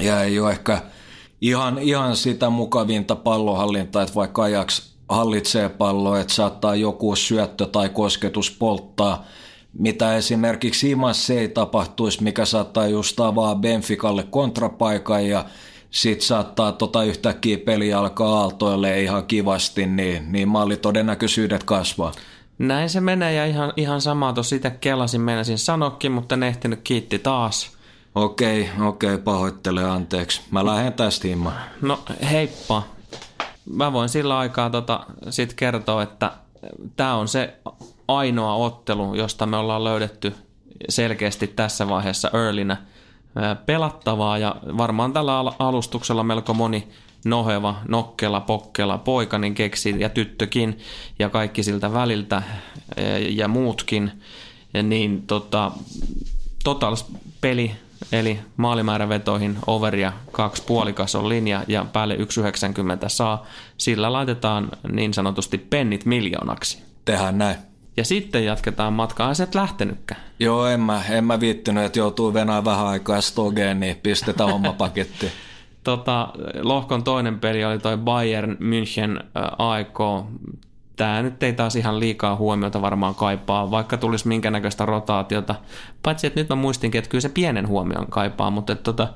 [0.00, 0.82] Ja ei ole ehkä
[1.40, 7.88] ihan, ihan sitä mukavinta pallohallintaa, että vaikka ajaksi hallitsee palloa, että saattaa joku syöttö tai
[7.88, 9.24] kosketus polttaa,
[9.78, 15.44] mitä esimerkiksi Imassa ei tapahtuisi, mikä saattaa just avaa Benficalle kontrapaikan ja
[15.90, 20.48] sitten saattaa tota yhtäkkiä peli alkaa aaltoille ihan kivasti, niin, niin
[20.82, 22.12] todennäköisyydet kasvaa.
[22.58, 26.80] Näin se menee ja ihan, ihan samaa tuossa sitä kelasin meinasin sanokin, mutta ne ehtinyt
[26.84, 27.70] kiitti taas.
[28.14, 30.40] Okei, okei, pahoittele anteeksi.
[30.50, 31.56] Mä lähden tästä himmaan.
[31.80, 31.98] No
[32.30, 32.82] heippa
[33.70, 36.32] mä voin sillä aikaa tota, sit kertoa, että
[36.96, 37.56] tämä on se
[38.08, 40.34] ainoa ottelu, josta me ollaan löydetty
[40.88, 42.76] selkeästi tässä vaiheessa earlynä
[43.66, 44.38] pelattavaa.
[44.38, 46.88] Ja varmaan tällä alustuksella melko moni
[47.24, 50.78] noheva, nokkela, pokkela poika niin keksi, ja tyttökin,
[51.18, 52.42] ja kaikki siltä väliltä,
[53.28, 54.22] ja muutkin,
[54.82, 55.72] niin tota,
[56.64, 57.06] Totals
[57.40, 57.76] peli,
[58.12, 62.22] eli maalimäärävetoihin overia kaksi puolikason linja ja päälle 1,90
[63.06, 63.46] saa.
[63.78, 66.82] Sillä laitetaan niin sanotusti pennit miljoonaksi.
[67.04, 67.56] Tehdään näin.
[67.96, 69.28] Ja sitten jatketaan matkaa.
[69.28, 70.20] Ai et lähtenytkään?
[70.38, 74.72] Joo, en mä, en mä viittynyt, että joutuu venää vähän aikaa stogeen, niin pistetään homma
[74.84, 75.32] paketti.
[75.84, 76.28] tota,
[76.62, 79.24] lohkon toinen peli oli toi Bayern München
[79.58, 79.98] AEK
[81.02, 85.54] tämä nyt ei taas ihan liikaa huomiota varmaan kaipaa, vaikka tulisi minkä näköistä rotaatiota.
[86.02, 89.08] Paitsi, että nyt mä muistinkin, että kyllä se pienen huomion kaipaa, mutta että tota,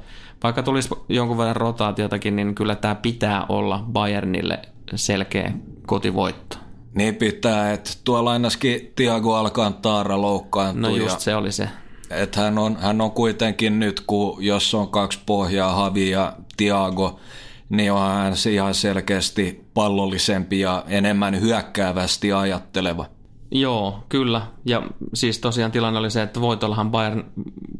[0.43, 4.59] vaikka tulisi jonkun verran rotaatiotakin, niin kyllä tämä pitää olla Bayernille
[4.95, 5.53] selkeä
[5.87, 6.57] kotivoitto.
[6.95, 10.83] Niin pitää, että tuolla ainakin Tiago Alcantara loukkaantui.
[10.83, 11.69] No just se oli se.
[12.11, 17.21] Että hän on, hän on kuitenkin nyt, kun jos on kaksi pohjaa, Havi ja Tiago,
[17.69, 23.07] niin onhan hän ihan selkeästi pallollisempi ja enemmän hyökkäävästi ajatteleva.
[23.51, 24.43] Joo, kyllä.
[24.65, 24.83] Ja
[25.15, 27.25] siis tosiaan tilanne oli se, että voitollahan Bayern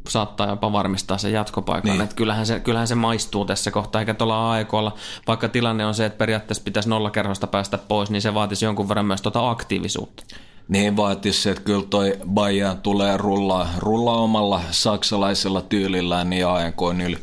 [0.09, 1.91] saattaa jopa varmistaa sen jatkopaikan.
[1.91, 2.01] Niin.
[2.01, 4.95] Että kyllähän, se, kyllähän se maistuu tässä kohtaa, eikä tuolla AEKlla,
[5.27, 9.05] vaikka tilanne on se, että periaatteessa pitäisi nollakerhosta päästä pois, niin se vaatisi jonkun verran
[9.05, 10.23] myös tuota aktiivisuutta.
[10.67, 17.17] Niin vaatisi, että kyllä toi Bayern tulee rullaa, rullaa omalla saksalaisella tyylillään niin AEK yli.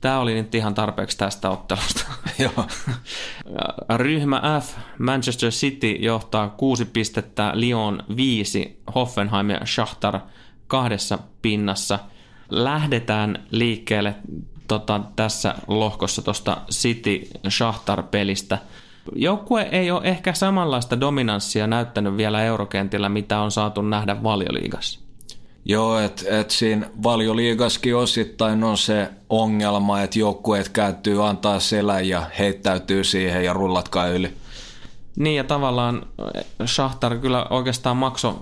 [0.00, 2.04] Tämä oli nyt ihan tarpeeksi tästä ottelusta.
[3.96, 10.20] Ryhmä F, Manchester City johtaa kuusi pistettä, Lyon viisi, Hoffenheim ja Schachtar
[10.66, 11.98] kahdessa pinnassa.
[12.50, 14.14] Lähdetään liikkeelle
[14.68, 18.58] tota, tässä lohkossa tuosta City-Schachtar-pelistä.
[19.14, 25.03] Joukkue ei ole ehkä samanlaista dominanssia näyttänyt vielä eurokentillä, mitä on saatu nähdä valioliigassa.
[25.64, 32.30] Joo, että et siinä valioliigaskin osittain on se ongelma, että joukkueet käytyy antaa selän ja
[32.38, 34.32] heittäytyy siihen ja rullatkaa yli.
[35.16, 38.34] Niin ja tavallaan eh, Shahtar kyllä oikeastaan maksoi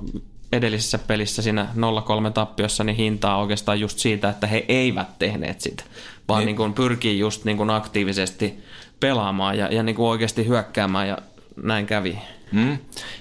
[0.53, 1.69] edellisessä pelissä siinä
[2.29, 5.85] 0-3 tappiossa niin hintaa oikeastaan just siitä, että he eivät tehneet sitä,
[6.29, 6.47] vaan niin.
[6.47, 8.59] Niin kuin pyrkii just niin kuin aktiivisesti
[9.01, 11.19] pelaamaan ja, ja niin kuin oikeasti hyökkäämään ja
[11.63, 12.19] näin kävi.
[12.53, 12.79] Mm.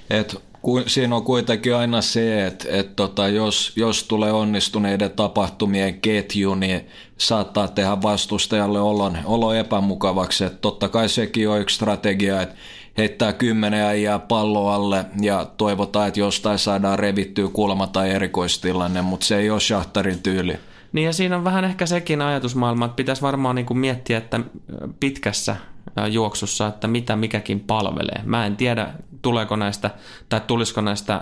[0.09, 0.50] Et
[0.87, 6.87] siinä on kuitenkin aina se, että, että tota, jos, jos tulee onnistuneiden tapahtumien ketju, niin
[7.17, 10.43] saattaa tehdä vastustajalle olon, olo epämukavaksi.
[10.43, 12.55] Että totta kai sekin on yksi strategia, että
[12.97, 19.25] heittää kymmenen ja pallo alle ja toivotaan, että jostain saadaan revittyä kulma tai erikoistilanne, mutta
[19.25, 20.57] se ei ole Shahtarin tyyli.
[20.91, 24.39] Niin ja siinä on vähän ehkä sekin ajatusmaailma, että pitäisi varmaan niin kuin miettiä, että
[24.99, 25.55] pitkässä
[26.07, 28.21] juoksussa, että mitä mikäkin palvelee.
[28.23, 29.89] Mä en tiedä, tuleeko näistä,
[30.29, 31.21] tai tulisiko näistä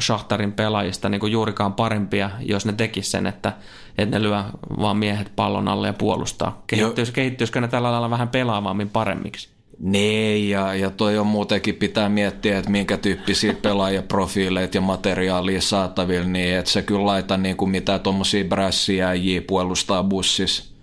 [0.00, 3.52] Shahtarin pelaajista niin juurikaan parempia, jos ne tekis sen, että,
[3.98, 4.44] että ne lyö
[4.80, 6.62] vaan miehet pallon alle ja puolustaa.
[6.66, 9.48] Kehittyis, kehittyisikö ne tällä lailla vähän pelaavammin paremmiksi?
[9.78, 16.28] Nee, ja, ja toi on muutenkin pitää miettiä, että minkä tyyppisiä pelaajaprofiileita ja materiaalia saatavilla,
[16.28, 20.73] niin että se kyllä laita niin kuin mitä tuommoisia brässiäjiä puolustaa bussissa.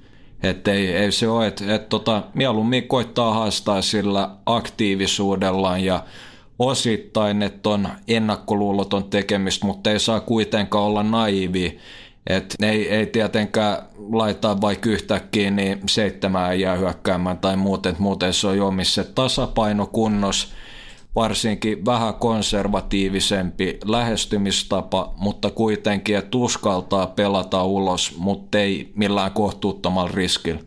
[0.43, 6.03] Että ei, ei se ole, että et tota, mieluummin koittaa haastaa sillä aktiivisuudellaan ja
[6.59, 11.79] osittain, että on ennakkoluuloton tekemistä, mutta ei saa kuitenkaan olla naivi.
[12.27, 13.77] Et ei, ei tietenkään
[14.11, 19.85] laittaa vaikka yhtäkkiä niin seitsemään jää hyökkäämään tai muuten, muuten se on jo missä tasapaino
[21.15, 30.59] varsinkin vähän konservatiivisempi lähestymistapa, mutta kuitenkin, että uskaltaa pelata ulos, mutta ei millään kohtuuttomalla riskillä.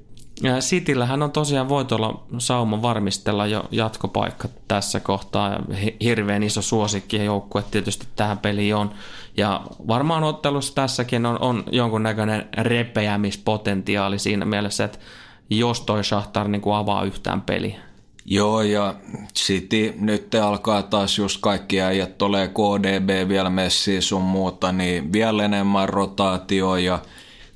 [0.42, 5.61] Ja Cityllähän on tosiaan voitolla sauma varmistella jo jatkopaikka tässä kohtaa.
[6.00, 8.90] Hirveän iso suosikki ja joukkue tietysti tähän peliin on.
[9.37, 14.98] Ja varmaan ottelussa tässäkin on, on jonkunnäköinen repeämispotentiaali siinä mielessä, että
[15.50, 17.80] jos toi Shahtar niin avaa yhtään peliä.
[18.24, 18.94] Joo, ja
[19.37, 25.44] City nyt alkaa taas just kaikki äijät tulee KDB vielä Messi sun muuta, niin vielä
[25.44, 26.98] enemmän rotaatio ja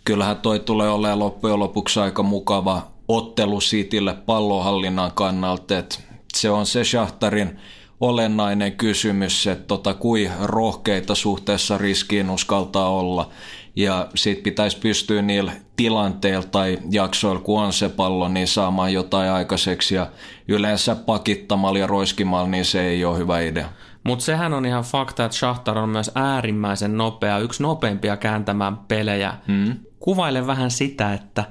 [0.05, 5.99] kyllähän toi tulee olemaan loppujen lopuksi aika mukava ottelu Citylle pallonhallinnan kannalta, että
[6.35, 7.59] se on se Shahtarin
[8.01, 13.31] olennainen kysymys, että tota, kui rohkeita suhteessa riskiin uskaltaa olla.
[13.79, 19.31] Ja sitten pitäisi pystyä niillä tilanteilla tai jaksoilla, kun on se pallo, niin saamaan jotain
[19.31, 19.95] aikaiseksi.
[19.95, 20.07] Ja
[20.49, 23.69] yleensä pakittamalla ja roiskimalla, niin se ei ole hyvä idea.
[24.05, 29.35] Mutta sehän on ihan fakta, että Shahtar on myös äärimmäisen nopea, yksi nopeimpia kääntämään pelejä.
[29.47, 29.77] Hmm.
[30.01, 31.45] Kuvaile vähän sitä, että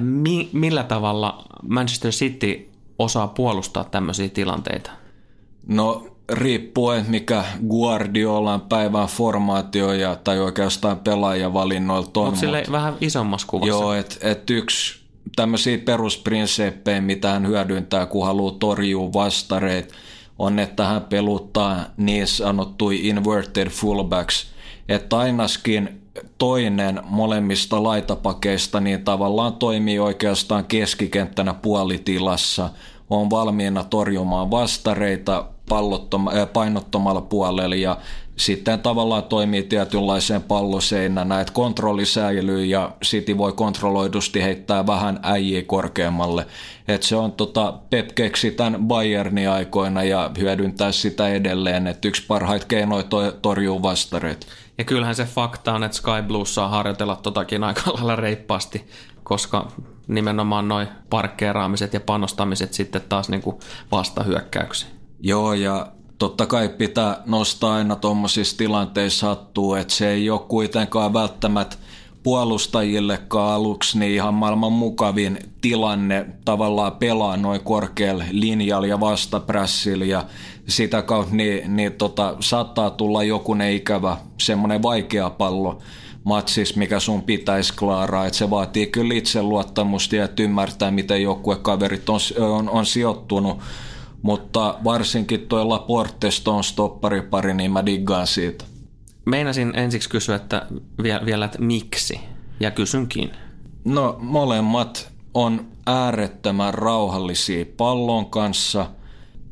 [0.00, 4.90] mi- millä tavalla Manchester City osaa puolustaa tämmöisiä tilanteita.
[5.66, 12.26] No riippuen mikä Guardiolan päivän formaatio ja, tai oikeastaan pelaajavalinnoilta on.
[12.26, 13.68] Mutta sille vähän isommassa kuvassa.
[13.68, 15.02] Joo, että et yksi
[15.36, 19.94] tämmöisiä perusprinseppejä, mitä hän hyödyntää, kun haluaa torjua vastareita,
[20.38, 24.46] on, että hän peluttaa niin sanottui inverted fullbacks,
[24.88, 26.02] että ainakin
[26.38, 32.70] toinen molemmista laitapakeista niin tavallaan toimii oikeastaan keskikenttänä puolitilassa,
[33.10, 35.44] on valmiina torjumaan vastareita
[35.78, 37.96] äh, painottomalla puolella ja
[38.36, 45.62] sitten tavallaan toimii tietynlaiseen palloseinänä, että kontrolli säilyy ja City voi kontrolloidusti heittää vähän äijiä
[45.62, 46.46] korkeammalle.
[46.88, 52.26] Että se on tota, Pep keksi tämän Bayernin aikoina ja hyödyntää sitä edelleen, että yksi
[52.26, 54.46] parhaita keinoja to- torjuu vastareita.
[54.78, 58.86] Ja kyllähän se fakta on, että Sky Blues saa harjoitella totakin aika lailla reippaasti,
[59.22, 59.68] koska
[60.08, 63.42] nimenomaan noin parkkeeraamiset ja panostamiset sitten taas niin
[63.92, 65.01] vastahyökkäyksiin.
[65.22, 65.86] Joo, ja
[66.18, 71.76] totta kai pitää nostaa aina tuommoisissa tilanteissa hattua, että se ei ole kuitenkaan välttämättä
[72.22, 80.24] puolustajillekaan aluksi niin ihan maailman mukavin tilanne tavallaan pelaa noin korkealla linjalla ja vastaprässillä ja
[80.68, 85.78] sitä kautta niin, niin tota, saattaa tulla jokunen ikävä semmoinen vaikea pallo
[86.24, 88.26] matsis, mikä sun pitäisi klaaraa.
[88.26, 91.20] että se vaatii kyllä itseluottamusta ja ymmärtää, miten
[91.62, 93.58] kaverit on, on, on sijoittunut.
[94.22, 98.64] Mutta varsinkin tuo Laporte Stone stopparipari, niin mä diggaan siitä.
[99.24, 100.66] Meinasin ensiksi kysyä, että
[101.26, 102.20] vielä, että miksi,
[102.60, 103.30] ja kysynkin.
[103.84, 108.86] No molemmat on äärettömän rauhallisia pallon kanssa.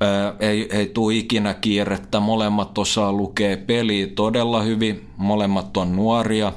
[0.00, 2.20] Ää, ei, ei tule ikinä kiirettä.
[2.20, 5.08] Molemmat osaa lukea peliä todella hyvin.
[5.16, 6.52] Molemmat on nuoria.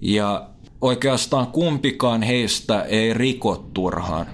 [0.00, 0.48] Ja
[0.80, 4.26] oikeastaan kumpikaan heistä ei riko turhaan.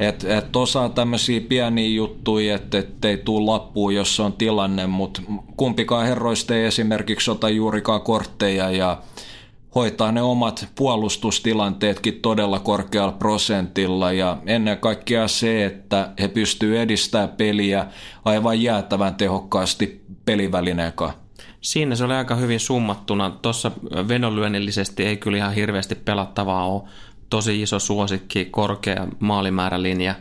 [0.00, 5.22] Että et osaa tämmöisiä pieniä juttuja, että et ei tule lappuun, jos on tilanne, mutta
[5.56, 9.02] kumpikaan herroista ei esimerkiksi ota juurikaan kortteja ja
[9.74, 17.28] hoitaa ne omat puolustustilanteetkin todella korkealla prosentilla ja ennen kaikkea se, että he pystyvät edistämään
[17.28, 17.86] peliä
[18.24, 21.14] aivan jäätävän tehokkaasti pelivälineekaan.
[21.60, 23.30] Siinä se oli aika hyvin summattuna.
[23.42, 23.70] Tuossa
[24.08, 26.82] venolyönnillisesti ei kyllä ihan hirveästi pelattavaa ole.
[27.30, 30.14] Tosi iso suosikki, korkea maalimäärälinja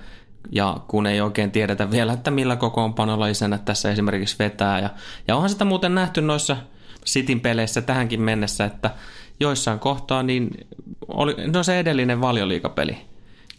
[0.51, 4.79] ja kun ei oikein tiedetä vielä, että millä kokoonpanolla isänä tässä esimerkiksi vetää.
[4.79, 4.89] Ja,
[5.27, 6.57] ja onhan sitä muuten nähty noissa
[7.05, 8.91] Sitin peleissä tähänkin mennessä, että
[9.39, 10.67] joissain kohtaa, niin
[11.07, 12.97] oli, no se edellinen valioliikapeli.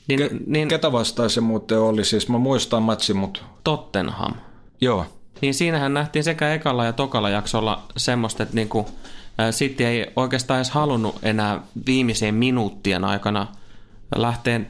[0.09, 2.05] Niin, Ke, niin, ketä vastaan se muuten oli?
[2.05, 3.41] Siis mä muistan matsi, mutta...
[3.65, 4.35] Tottenham.
[4.81, 5.07] Joo.
[5.41, 8.87] Niin siinähän nähtiin sekä ekalla ja tokalla jaksolla semmoista, että niinku,
[9.51, 13.47] City ei oikeastaan edes halunnut enää viimeiseen minuuttien aikana
[14.17, 14.61] lähteä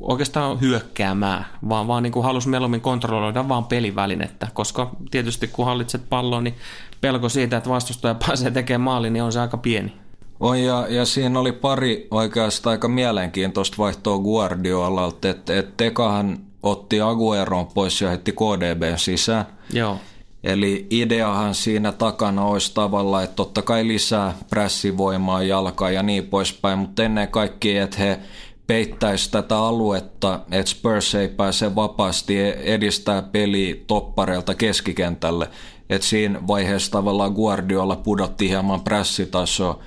[0.00, 6.02] oikeastaan hyökkäämään, vaan, vaan niin kuin halusi mieluummin kontrolloida vaan pelivälinettä, koska tietysti kun hallitset
[6.08, 6.54] palloa, niin
[7.00, 9.92] pelko siitä, että vastustaja pääsee tekemään maali, niin on se aika pieni.
[10.40, 17.00] On ja, ja siinä oli pari oikeastaan aika mielenkiintoista vaihtoa Guardiolalta, että et Tekahan otti
[17.00, 19.44] Agueron pois ja heti KDB sisään.
[19.72, 19.98] Joo.
[20.44, 26.78] Eli ideahan siinä takana olisi tavalla, että totta kai lisää pressivoimaa jalkaa ja niin poispäin,
[26.78, 28.18] mutta ennen kaikkea, että he
[28.66, 35.50] peittäisi tätä aluetta, että Spurs ei pääse vapaasti edistää peliä toppareilta keskikentälle.
[35.90, 39.78] Että siinä vaiheessa tavallaan Guardiola pudotti hieman pressitasoa.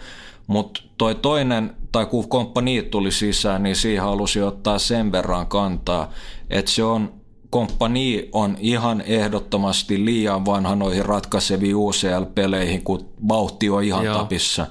[0.47, 6.11] Mutta toi toinen, tai kun komppani tuli sisään, niin siihen halusi ottaa sen verran kantaa,
[6.49, 7.13] että se on
[7.49, 14.17] komppani on ihan ehdottomasti liian vanha noihin ratkaiseviin UCL-peleihin, kun vauhti on ihan Joo.
[14.17, 14.67] tapissa.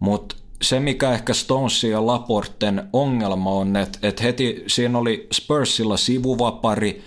[0.00, 5.96] Mutta se, mikä ehkä Stonesin ja Laporten ongelma on, että, että heti siinä oli Spursilla
[5.96, 7.02] sivuvapari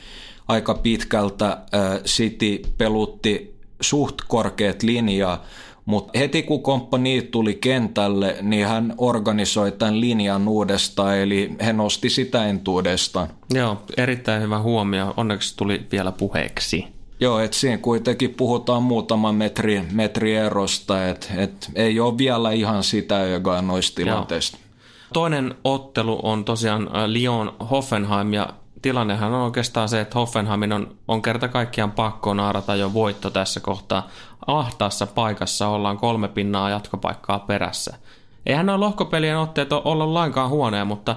[0.47, 5.43] aika pitkältä, äh, City pelutti suht korkeat linjaa,
[5.89, 12.09] mutta heti kun komppani tuli kentälle, niin hän organisoi tämän linjan uudestaan, eli hän nosti
[12.09, 13.27] sitä entuudestaan.
[13.53, 15.13] Joo, erittäin hyvä huomio.
[15.17, 16.85] Onneksi tuli vielä puheeksi.
[17.19, 22.83] Joo, että siinä kuitenkin puhutaan muutaman metri, metri erosta, että et ei ole vielä ihan
[22.83, 24.57] sitä joka noista tilanteista.
[24.57, 24.69] Joo.
[25.13, 30.95] Toinen ottelu on tosiaan äh, Lyon Hoffenheim ja tilannehan on oikeastaan se, että Hoffenheimin on,
[31.07, 34.07] on kerta kaikkiaan pakko naarata jo voitto tässä kohtaa.
[34.47, 37.97] Ahtaassa paikassa ollaan kolme pinnaa jatkopaikkaa perässä.
[38.45, 41.15] Eihän nuo lohkopelien otteet ole ollut lainkaan huoneja, mutta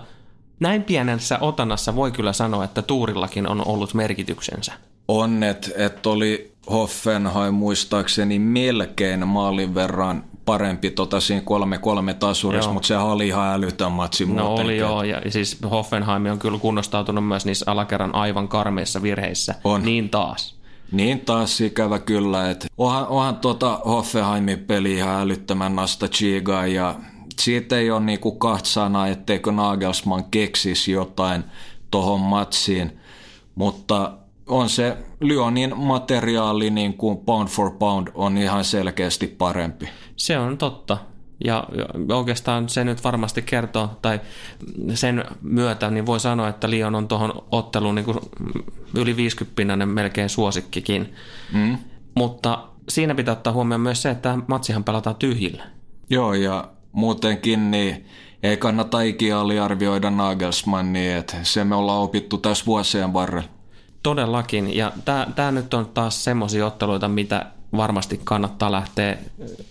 [0.60, 4.72] näin pienessä otannassa voi kyllä sanoa, että tuurillakin on ollut merkityksensä.
[5.08, 11.42] On, että et oli Hoffenheim muistaakseni melkein maalin verran parempi tota siinä
[12.10, 14.64] 3-3 tasurissa, mutta se oli ihan älytön matsi No muutenkin.
[14.64, 19.54] oli joo, ja siis Hoffenheim on kyllä kunnostautunut myös niissä alakerran aivan karmeissa virheissä.
[19.64, 19.82] On.
[19.82, 20.54] Niin taas.
[20.92, 26.94] Niin taas ikävä kyllä, että onhan, onhan tuota Hoffenheimin peli ihan älyttömän nasta chiga ja
[27.40, 31.44] siitä ei ole niinku kahta sanaa, etteikö Nagelsmann keksisi jotain
[31.90, 32.98] tohon matsiin,
[33.54, 34.12] mutta
[34.52, 39.88] on se Lyonin materiaali niin kuin pound for pound on ihan selkeästi parempi.
[40.16, 40.98] Se on totta.
[41.44, 41.64] Ja
[42.12, 44.20] oikeastaan se nyt varmasti kertoo, tai
[44.94, 48.18] sen myötä niin voi sanoa, että Lyon on tuohon otteluun niin kuin
[48.96, 51.14] yli 50 melkein suosikkikin.
[51.52, 51.78] Mm.
[52.14, 55.64] Mutta siinä pitää ottaa huomioon myös se, että matsihan pelataan tyhjillä.
[56.10, 58.06] Joo, ja muutenkin niin
[58.42, 63.48] ei kannata ikinä aliarvioida Nagelsmannia, että se me ollaan opittu tässä vuosien varrella.
[64.02, 64.92] Todellakin, ja
[65.34, 67.46] tämä nyt on taas semmoisia otteluita, mitä
[67.76, 69.18] varmasti kannattaa lähteä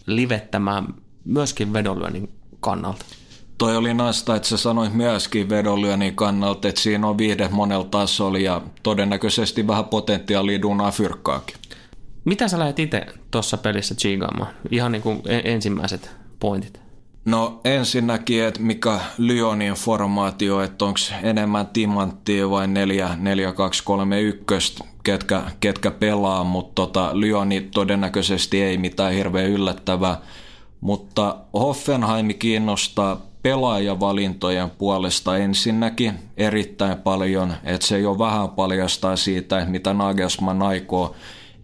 [0.05, 0.93] livettämään
[1.25, 2.29] myöskin vedonlyönnin
[2.59, 3.05] kannalta.
[3.57, 8.37] Toi oli naista, että sä sanoit myöskin vedonlyönnin kannalta, että siinä on viihde monella tasolla
[8.37, 11.55] ja todennäköisesti vähän potentiaalia duunaa fyrkkaakin.
[12.25, 14.53] Mitä sä lähdet itse tuossa pelissä chigaamaan?
[14.71, 16.79] Ihan niin kuin ensimmäiset pointit.
[17.25, 24.21] No ensinnäkin, että mikä Lyonin formaatio, että onko enemmän timanttia vai 4, 4 2 3
[24.21, 30.17] 1, ketkä, ketkä pelaa, mutta tota, Lyoni todennäköisesti ei mitään hirveän yllättävää.
[30.81, 39.93] Mutta Hoffenheim kiinnostaa pelaajavalintojen puolesta ensinnäkin erittäin paljon, että se jo vähän paljastaa siitä, mitä
[39.93, 41.15] Nagelsmann aikoo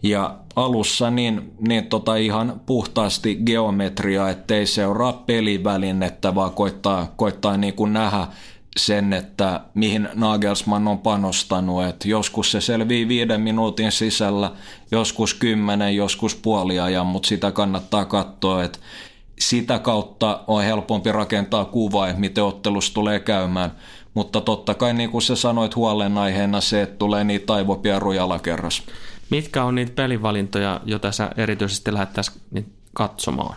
[0.04, 7.74] ja alussa niin, niin tota ihan puhtaasti geometria, ettei seuraa pelivälinettä, vaan koittaa, koittaa niin
[7.74, 8.28] kuin nähdä
[8.78, 11.84] sen, että mihin Nagelsmann on panostanut.
[11.84, 14.52] että joskus se selvii viiden minuutin sisällä,
[14.92, 18.80] joskus kymmenen, joskus puoliajan, mutta sitä kannattaa katsoa, että
[19.40, 23.72] sitä kautta on helpompi rakentaa kuvaa, että miten ottelus tulee käymään.
[24.14, 28.84] Mutta totta kai niin kuin sä sanoit huolenaiheena se, että tulee niitä aivopieruja alakerras.
[29.30, 33.56] Mitkä on niitä pelivalintoja, joita sä erityisesti lähettäisiin katsomaan?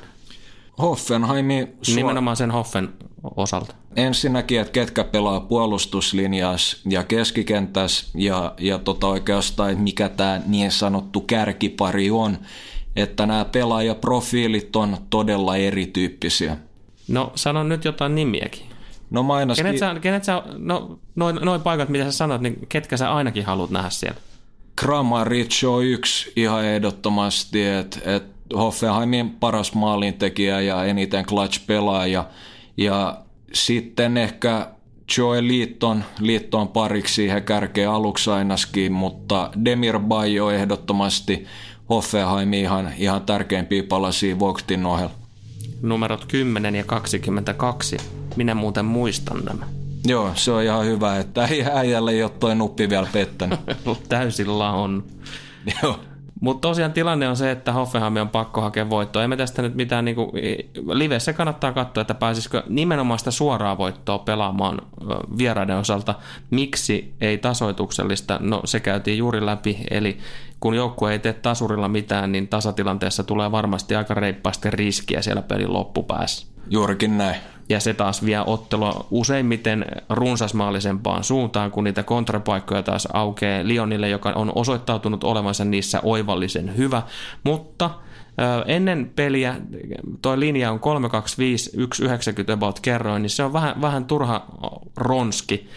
[0.79, 1.69] Hoffenheimi...
[1.83, 1.95] Sua...
[1.95, 2.89] Nimenomaan sen Hoffen
[3.37, 3.75] osalta.
[3.97, 11.21] Ensinnäkin, että ketkä pelaa puolustuslinjas ja keskikentäs ja, ja tota oikeastaan, mikä tämä niin sanottu
[11.21, 12.39] kärkipari on,
[12.97, 16.57] että nämä pelaajaprofiilit on todella erityyppisiä.
[17.09, 18.67] No sano nyt jotain nimiäkin.
[19.11, 19.67] No mainoskin...
[19.67, 23.45] Kenet sä, kenet sä, no noin, noin paikat, mitä sä sanot, niin ketkä sä ainakin
[23.45, 24.21] haluat nähdä siellä?
[24.81, 28.25] Kramaric on yksi ihan ehdottomasti, että et
[28.57, 32.25] Hoffenheimin paras maalintekijä ja eniten clutch-pelaaja.
[32.77, 33.19] Ja
[33.53, 34.67] sitten ehkä
[35.19, 41.47] Joe Liitton, Liitton pariksi siihen kärkeen aluksi ainakin, mutta Demir Bayo ehdottomasti
[41.91, 45.13] Hoffenheim ihan, ihan tärkeimpiä palasia Vogtin ohella.
[45.83, 47.97] Numerot 10 ja 22.
[48.37, 49.80] Minä muuten muistan nämä.
[50.07, 53.61] Joo, se on ihan hyvä, että ei äijälle ei ole toi nuppi vielä pettänyt.
[54.09, 55.05] Täysillä on.
[55.83, 56.01] Joo.
[56.41, 59.25] Mutta tosiaan tilanne on se, että Hoffenheim on pakko hakea voittoa.
[59.25, 60.33] Emme tästä nyt mitään, niinku,
[60.93, 64.79] livessä kannattaa katsoa, että pääsisikö nimenomaan sitä suoraa voittoa pelaamaan
[65.39, 66.15] vieraiden osalta.
[66.51, 68.39] Miksi ei tasoituksellista?
[68.43, 70.19] No se käytiin juuri läpi, eli
[70.61, 75.73] kun joukkue ei tee tasurilla mitään, niin tasatilanteessa tulee varmasti aika reippaasti riskiä siellä pelin
[75.73, 76.47] loppupäässä.
[76.71, 77.37] Juurikin näin.
[77.69, 84.33] Ja se taas vie ottelua useimmiten runsasmaallisempaan suuntaan, kun niitä kontrapaikkoja taas aukeaa Lionille, joka
[84.35, 87.03] on osoittautunut olevansa niissä oivallisen hyvä.
[87.45, 87.91] Mutta
[88.67, 89.57] ennen peliä
[90.23, 94.47] toi linja on 325 190 about kerroin, niin se on vähän, vähän turha
[94.97, 95.69] ronski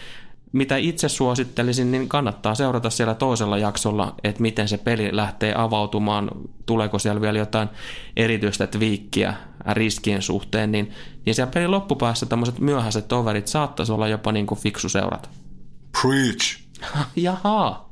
[0.54, 6.30] mitä itse suosittelisin, niin kannattaa seurata siellä toisella jaksolla, että miten se peli lähtee avautumaan,
[6.66, 7.68] tuleeko siellä vielä jotain
[8.16, 9.34] erityistä twiikkiä
[9.72, 10.90] riskien suhteen, niin,
[11.26, 15.28] niin siellä pelin loppupäässä tämmöiset myöhäiset toverit saattaisi olla jopa niin kuin fiksu seurata.
[16.02, 16.58] Preach!
[17.16, 17.84] Jaha!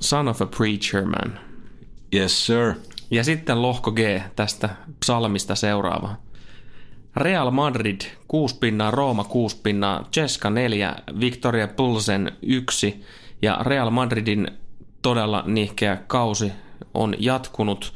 [0.00, 1.38] Son of a preacher man.
[2.14, 2.74] Yes, sir.
[3.10, 3.98] Ja sitten lohko G
[4.36, 4.68] tästä
[5.00, 6.16] psalmista seuraava.
[7.16, 13.04] Real Madrid 6 pinnaa, Rooma 6 pinnaa, Ceska 4, Victoria Pulsen 1
[13.42, 14.50] ja Real Madridin
[15.02, 16.52] todella nihkeä kausi
[16.94, 17.92] on jatkunut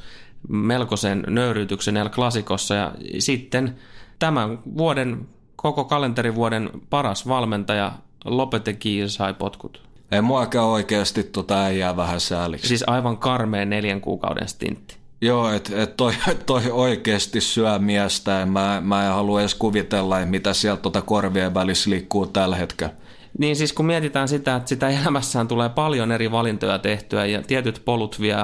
[0.48, 3.76] melkoisen nöyryytyksen El Clasicossa ja sitten
[4.18, 7.92] tämän vuoden, koko kalenterivuoden paras valmentaja
[8.24, 9.82] Lopetegi sai potkut.
[10.12, 12.68] Ei muakaan oikeasti tota äijää vähän sääliksi.
[12.68, 14.99] Siis aivan karmeen neljän kuukauden stintti.
[15.22, 16.12] Joo, että et toi,
[16.46, 18.46] toi oikeasti syö miestä.
[18.46, 22.94] Mä, mä en halua edes kuvitella, mitä sieltä tuota korvien välissä liikkuu tällä hetkellä.
[23.38, 27.82] Niin siis kun mietitään sitä, että sitä elämässään tulee paljon eri valintoja tehtyä ja tietyt
[27.84, 28.36] polut vie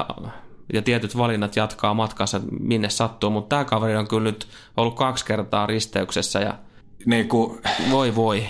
[0.72, 4.46] ja tietyt valinnat jatkaa matkassa minne sattuu, mutta tämä kaveri on kyllä nyt
[4.76, 6.58] ollut kaksi kertaa risteyksessä ja
[7.06, 7.60] niin kuin,
[7.90, 8.46] voi voi.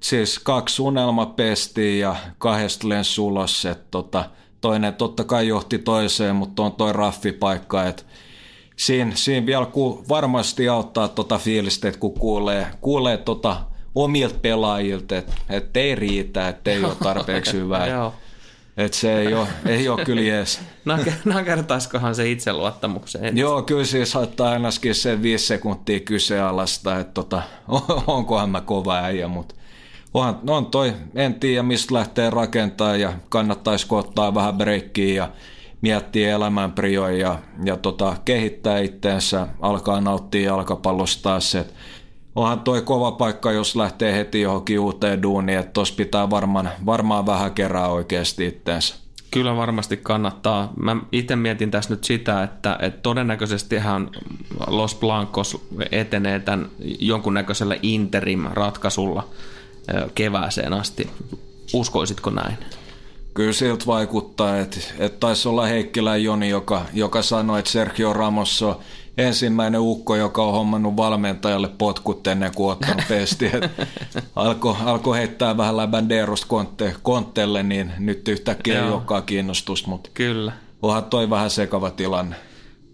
[0.00, 3.20] Siis kaksi unelmapestiä ja kahdesta lensi
[3.70, 4.24] että tota,
[4.60, 8.02] toinen totta kai johti toiseen, mutta on toi raffipaikka, että
[8.76, 13.56] siinä, siinä vielä ku, varmasti auttaa tota fiilistä, että kun kuulee, kuulee tota
[13.94, 18.12] omilta pelaajilta, että et ei riitä, että ei ole tarpeeksi hyvää.
[18.76, 20.60] Että se ei ole, ei ole kyllä jees.
[21.24, 23.36] Nakertaisikohan se itseluottamukseen?
[23.36, 27.42] Joo, kyllä siis saattaa ainakin se viisi sekuntia kyseenalaista, että tota,
[28.06, 29.54] onkohan mä kova äijä, mutta
[30.14, 35.28] onhan, on toi, en tiedä mistä lähtee rakentaa ja kannattaisiko ottaa vähän breikkiä ja
[35.80, 41.74] miettiä elämän prioja ja, ja tota, kehittää itteensä, alkaa nauttia jalkapallosta taas, että
[42.34, 47.26] onhan toi kova paikka, jos lähtee heti johonkin uuteen duuniin, että tuossa pitää varmaan, varmaan
[47.26, 48.94] vähän kerää oikeasti itteensä.
[49.30, 50.72] Kyllä varmasti kannattaa.
[50.76, 54.10] Mä itse mietin tässä nyt sitä, että, että todennäköisesti hän
[54.66, 59.28] Los Blancos etenee tämän jonkunnäköisellä interim-ratkaisulla
[60.14, 61.10] kevääseen asti.
[61.72, 62.58] Uskoisitko näin?
[63.34, 68.62] Kyllä siltä vaikuttaa, että, että taisi olla Heikkilä Joni, joka, joka sanoi, että Sergio Ramos
[68.62, 68.78] on
[69.18, 73.50] ensimmäinen ukko, joka on hommannut valmentajalle potkut ennen kuin ottanut pesti.
[74.36, 80.52] Alkoi alko heittää vähän läbändeerosta kontte, kontteelle, niin nyt yhtäkkiä ei olekaan kiinnostus, mutta Kyllä.
[80.82, 82.36] onhan toi vähän sekava tilanne.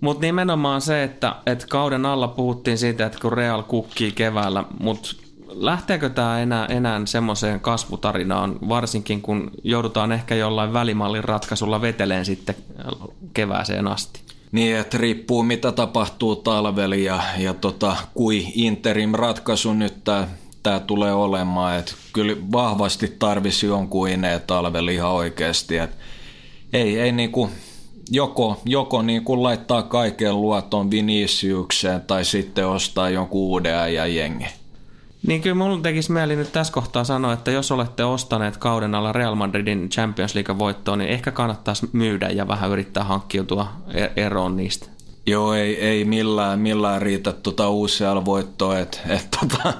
[0.01, 5.09] Mutta nimenomaan se, että, että kauden alla puhuttiin siitä, että kun Real kukkii keväällä, mutta
[5.59, 12.55] lähteekö tämä enää, enää semmoiseen kasvutarinaan, varsinkin kun joudutaan ehkä jollain välimallin ratkaisulla veteleen sitten
[13.35, 14.21] kevääseen asti?
[14.53, 20.29] Niin, että riippuu mitä tapahtuu talvella ja, ja tota, kui interim ratkaisu nyt tämä
[20.63, 21.79] tää tulee olemaan.
[21.79, 25.79] Et kyllä vahvasti tarvisi jonkun ineen talvella ihan oikeasti.
[25.79, 25.91] Et
[26.73, 27.51] ei, ei niinku,
[28.11, 34.47] joko, joko niinku laittaa kaiken luoton Viniciukseen tai sitten ostaa jonkun uuden äijän jengi.
[35.27, 39.12] Niin kyllä mulla tekisi mieli nyt tässä kohtaa sanoa, että jos olette ostaneet kauden alla
[39.12, 44.57] Real Madridin Champions League voittoa, niin ehkä kannattaisi myydä ja vähän yrittää hankkiutua e- eroon
[44.57, 44.87] niistä.
[45.27, 49.75] Joo, ei, ei millään, millään riitä tuota uusia voittoa, että et, tota,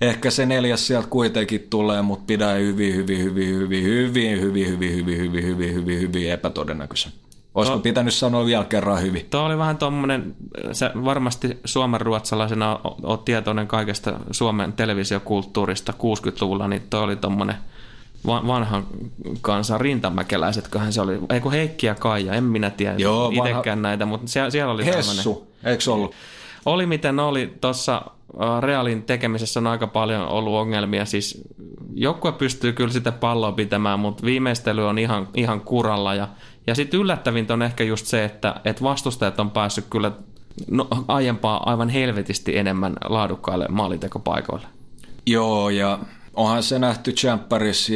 [0.00, 4.92] ehkä se neljäs sieltä kuitenkin tulee, mutta pidä hyvin, hyvin, hyvin, hyvin, hyvin, hyvin, hyvin,
[4.92, 7.12] hyvin, hyvin, hyvin, hyvin, hyvin epätodennäköisen.
[7.56, 9.26] Olisiko to, pitänyt sanoa vielä kerran hyvin?
[9.30, 10.36] Tuo oli vähän tuommoinen,
[10.72, 17.56] sä varmasti suomen ruotsalaisena olet tietoinen kaikesta Suomen televisiokulttuurista 60-luvulla, niin tuo oli tuommoinen
[18.26, 18.86] vanhan
[19.40, 23.76] kansan rintamäkeläisetköhän se oli, ei kun Heikki ja Kaija, en minä tiedä Joo, itsekään vanha...
[23.76, 26.14] näitä, mutta siellä, siellä oli Hessu, eikö ollut?
[26.66, 28.02] Oli miten oli, tuossa
[28.60, 31.42] Realin tekemisessä on aika paljon ollut ongelmia, siis
[31.94, 36.28] joukkue pystyy kyllä sitä palloa pitämään, mutta viimeistely on ihan, ihan kuralla ja
[36.66, 40.12] ja sitten yllättävintä on ehkä just se, että, että vastustajat on päässyt kyllä
[40.70, 44.66] no, aiempaa aivan helvetisti enemmän laadukkaille maalintekopaikoille.
[45.26, 45.98] Joo, ja
[46.34, 47.92] onhan se nähty Champerissa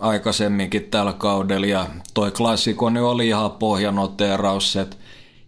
[0.00, 4.96] aikaisemminkin tällä kaudella, ja toi klassikko niin oli ihan pohjanoteeraus, että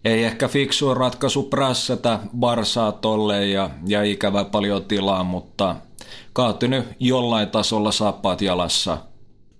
[0.05, 5.75] ei ehkä fiksu ratkaisu prässätä Barsaa tolleen ja, ja ikävä paljon tilaa, mutta
[6.33, 8.97] kaatui jollain tasolla sappaat jalassa–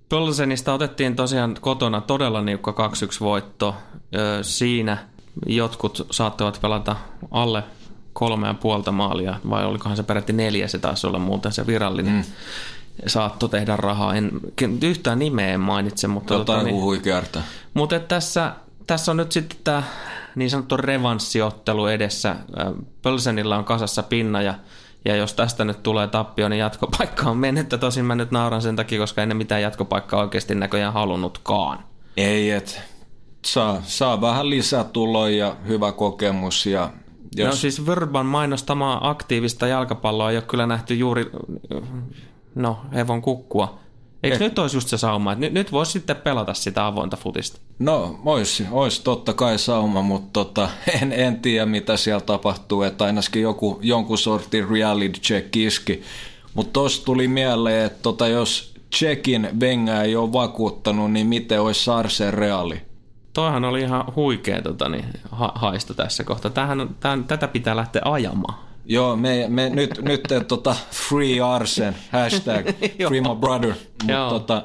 [0.10, 3.76] Pölsenistä otettiin tosiaan kotona todella niukka 2-1 voitto.
[4.42, 4.98] Siinä
[5.46, 6.96] jotkut saattoivat pelata
[7.32, 7.64] alle
[8.14, 12.14] kolme ja puolta maalia, vai olikohan se peräti neljä, se taisi olla muuten se virallinen.
[12.14, 12.24] Mm.
[13.08, 14.16] Saatto tehdä rahaa.
[14.16, 14.32] En,
[14.84, 16.34] yhtään nimeä en mainitse, mutta...
[16.34, 16.82] Jotain tota, niin,
[17.74, 18.52] Mutta tässä,
[18.88, 19.84] tässä on nyt sitten tämä
[20.36, 22.36] niin sanottu revanssiottelu edessä.
[23.02, 24.54] Pölsenillä on kasassa pinna ja
[25.08, 27.70] ja jos tästä nyt tulee tappio, niin jatkopaikka on mennyt.
[27.80, 31.80] Tosin mä nyt nauran sen takia, koska en mitään jatkopaikkaa oikeasti näköjään halunnutkaan.
[32.18, 32.82] Ei, et
[33.46, 36.66] saa, saa vähän lisää tuloja ja hyvä kokemus.
[36.66, 36.90] Ja
[37.36, 37.48] jos...
[37.48, 41.32] No siis Verban mainostamaa aktiivista jalkapalloa ei ole kyllä nähty juuri,
[42.56, 43.80] no, hevon kukkua.
[44.24, 44.42] Eikö eh.
[44.42, 47.60] nyt olisi just se sauma, että nyt, nyt voisi sitten pelata sitä avointa futista?
[47.80, 50.70] No, olisi, olisi totta kai sauma, mutta tota,
[51.02, 56.02] en, en tiedä mitä siellä tapahtuu, että ainakin joku, jonkun sortin reality check iski.
[56.54, 61.84] Mutta tuossa tuli mieleen, että tota, jos Tsekin Venga ei ole vakuuttanut, niin miten olisi
[61.84, 62.82] Sarsen reaali?
[63.34, 66.52] Toihan oli ihan huikea tota, niin, ha- haista tässä kohtaa.
[66.52, 68.67] Tähän, tähän, tätä pitää lähteä ajamaan.
[68.90, 72.66] Joo, me, me nyt, nyt tota, free Arsen, hashtag
[73.08, 73.74] free my brother,
[74.04, 74.64] mutta tota,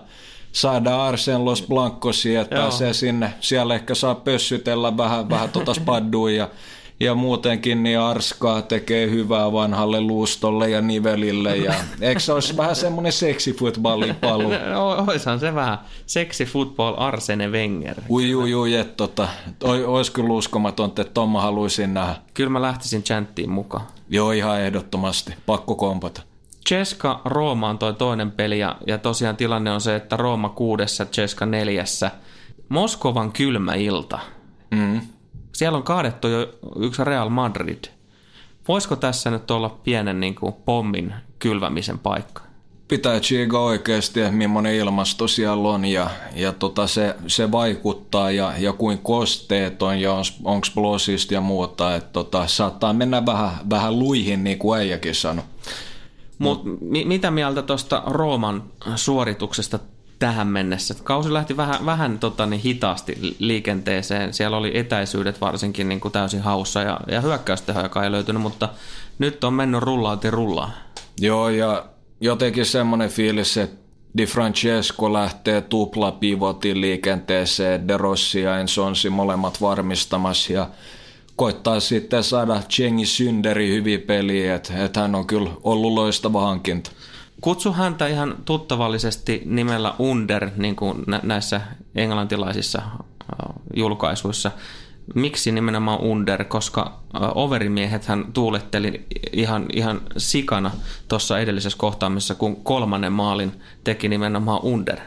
[0.53, 3.35] saadaan Arsen Los Blancosia, että pääsee sinne.
[3.41, 6.49] Siellä ehkä saa pössytellä vähän, vähän tota spaddua ja
[7.03, 11.57] ja muutenkin niin Arskaa tekee hyvää vanhalle luustolle ja nivelille.
[11.57, 14.53] Ja, eikö se olisi vähän semmoinen seksifutballin palu?
[14.73, 18.01] No, oishan se vähän seksifutball Arsene Wenger.
[18.11, 19.29] Ui, ui, ui, että tota,
[19.87, 22.15] olisi kyllä uskomaton, että Tomma haluaisin nähdä.
[22.35, 23.87] Kyllä mä lähtisin chanttiin mukaan.
[24.09, 25.35] Joo, ihan ehdottomasti.
[25.47, 26.23] Pakko kompata.
[26.69, 31.07] Ceska Rooma on toi toinen peli ja, ja tosiaan tilanne on se, että Rooma kuudessa,
[31.07, 32.11] Ceska neljässä.
[32.69, 34.19] Moskovan kylmä ilta.
[34.71, 35.01] Mm.
[35.53, 37.85] Siellä on kaadettu jo yksi Real Madrid.
[38.69, 42.43] Voisiko tässä nyt olla pienen niin kuin, pommin kylvämisen paikka?
[42.93, 48.53] pitää tsiiga oikeasti, että millainen ilmasto siellä on ja, ja tota se, se, vaikuttaa ja,
[48.59, 51.97] ja kuin kosteet on ja on, onko blosista ja muuta.
[51.97, 55.45] Että tota, saattaa mennä vähän, vähän luihin, niin kuin äijäkin sanoi.
[56.39, 58.63] Mut, mi- mitä mieltä tuosta Rooman
[58.97, 59.79] suorituksesta
[60.23, 60.95] tähän mennessä?
[61.05, 64.35] Kausi lähti vähän, vähän tota, niin hitaasti liikenteeseen.
[64.35, 68.69] Siellä oli etäisyydet varsinkin niin kuin täysin haussa ja, ja hyökkäystehoja ei löytynyt, mutta
[69.19, 70.71] nyt on mennyt rullauti rullaa.
[71.21, 71.87] Joo, ja
[72.21, 73.77] jotenkin semmoinen fiilis, että
[74.17, 80.69] Di Francesco lähtee tupla pivotin liikenteeseen, De Rossi ja Ensonsi molemmat varmistamassa ja
[81.37, 86.91] koittaa sitten saada Chengi Synderi hyvin peliä, että et hän on kyllä ollut loistava hankinta.
[87.43, 91.61] Kutsu häntä ihan tuttavallisesti nimellä Under, niin kuin näissä
[91.95, 92.83] englantilaisissa
[93.77, 94.51] julkaisuissa
[95.15, 97.01] miksi nimenomaan under, koska
[97.35, 100.71] overimiehet hän tuuletteli ihan, ihan sikana
[101.09, 103.53] tuossa edellisessä kohtaamisessa, kun kolmannen maalin
[103.85, 104.99] teki nimenomaan under.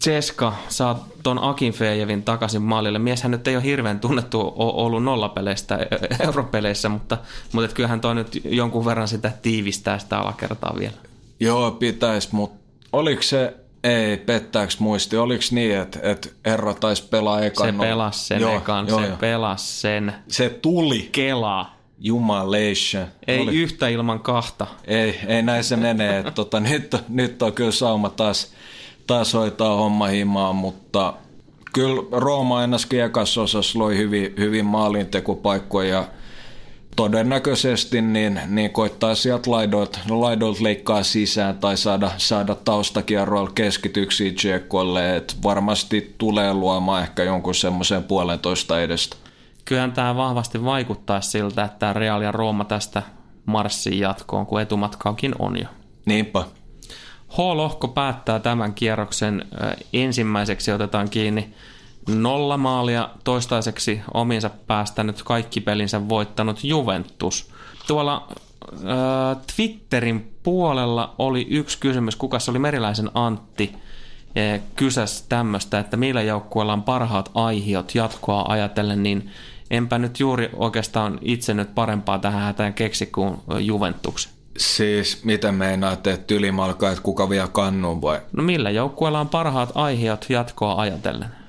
[0.00, 2.98] Ceska saa ton Akin Feijevin takaisin maalille.
[2.98, 5.78] Mieshän nyt ei ole hirveän tunnettu ollut nollapeleistä
[6.26, 7.18] europeleissä, mutta,
[7.52, 11.09] mutta kyllähän toi nyt jonkun verran sitä tiivistää sitä alakertaa vielä.
[11.40, 12.58] Joo, pitäisi, mutta
[12.92, 15.16] oliko se ei, pettääks muisti?
[15.16, 17.66] Oliko niin, että, että herra taisi pelaa ekan?
[17.66, 19.16] Se pelasi sen joo, ekan, joo, se joo.
[19.16, 20.12] pelasi sen.
[20.28, 21.08] Se tuli.
[21.12, 21.70] Kela.
[22.02, 23.06] Jumalation.
[23.26, 23.56] Ei Oli...
[23.56, 24.66] yhtä ilman kahta.
[24.84, 26.22] Ei, ei näin se menee.
[26.34, 28.52] tota, nyt, nyt on kyllä sauma taas,
[29.06, 31.14] taas hoitaa homma himaan, mutta
[31.72, 36.04] kyllä Rooma ainakin ekassa osassa loi hyvin, hyvin maalintekopaikkoja ja
[37.00, 45.16] todennäköisesti niin, niin koittaa sieltä laidoilta, laidoilta leikkaa sisään tai saada, saada taustakierroilla keskityksiä Tsekolle,
[45.16, 49.16] että varmasti tulee luomaan ehkä jonkun semmoisen puolentoista edestä.
[49.64, 53.02] Kyllähän tämä vahvasti vaikuttaa siltä, että Real ja Rooma tästä
[53.46, 55.68] marssin jatkoon, kun etumatkaakin on jo.
[56.06, 56.44] Niinpä.
[57.28, 59.44] H-lohko päättää tämän kierroksen.
[59.92, 61.54] Ensimmäiseksi otetaan kiinni
[62.08, 67.50] nolla maalia toistaiseksi ominsa päästänyt kaikki pelinsä voittanut Juventus.
[67.86, 68.28] Tuolla
[68.72, 75.96] äh, Twitterin puolella oli yksi kysymys, kuka se oli Meriläisen Antti, äh, kysäs tämmöistä, että
[75.96, 79.30] millä joukkueella on parhaat aihiot jatkoa ajatellen, niin
[79.70, 84.32] enpä nyt juuri oikeastaan itse nyt parempaa tähän hätään keksi kuin Juventuksen.
[84.56, 88.20] Siis mitä meinaat, että ylimalka, että kuka vielä kannun vai?
[88.32, 91.39] No millä joukkueella on parhaat aihiot jatkoa ajatellen?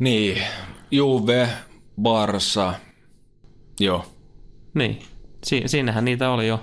[0.00, 0.42] Niin,
[0.90, 1.48] Juve,
[2.02, 2.74] Barsa,
[3.80, 4.04] joo.
[4.74, 5.02] Niin,
[5.44, 6.60] si- siinähän niitä oli jo.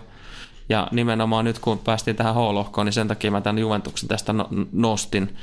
[0.70, 4.50] Ja nimenomaan nyt kun päästiin tähän H-lohkoon, niin sen takia mä tämän Juventuksen tästä no-
[4.72, 5.36] nostin.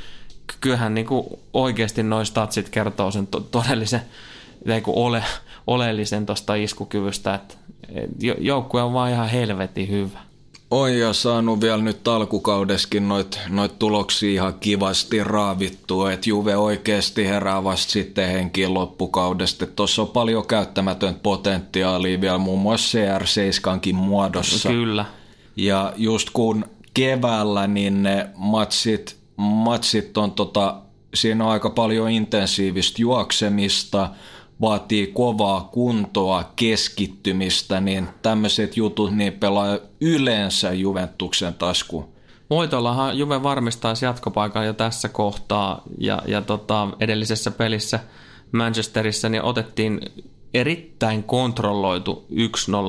[0.61, 4.01] Kyllähän niin kuin oikeasti noin statsit kertoo sen to- todellisen
[4.67, 5.25] niin kuin ole,
[5.67, 7.55] oleellisen tuosta iskukyvystä, että
[8.39, 10.19] joukkue on vaan ihan helvetin hyvä.
[10.71, 17.27] On ja saanut vielä nyt alkukaudeskin noit, noit tuloksia ihan kivasti raavittua, että Juve oikeasti
[17.27, 19.67] herää vasta sitten henkiin loppukaudesta.
[19.67, 24.69] Tuossa on paljon käyttämätöntä potentiaalia vielä muun muassa CR7 muodossa.
[24.69, 25.05] Kyllä.
[25.57, 30.77] Ja just kun keväällä, niin ne matsit, matsit on tota,
[31.15, 34.09] siinä on aika paljon intensiivistä juoksemista–
[34.61, 42.15] vaatii kovaa kuntoa, keskittymistä, niin tämmöiset jutut niin pelaa yleensä Juventuksen tasku.
[42.51, 48.01] Voitollahan Juve varmistaisi jatkopaikan jo tässä kohtaa ja, ja tota, edellisessä pelissä
[48.53, 50.01] Manchesterissa niin otettiin
[50.55, 52.27] erittäin kontrolloitu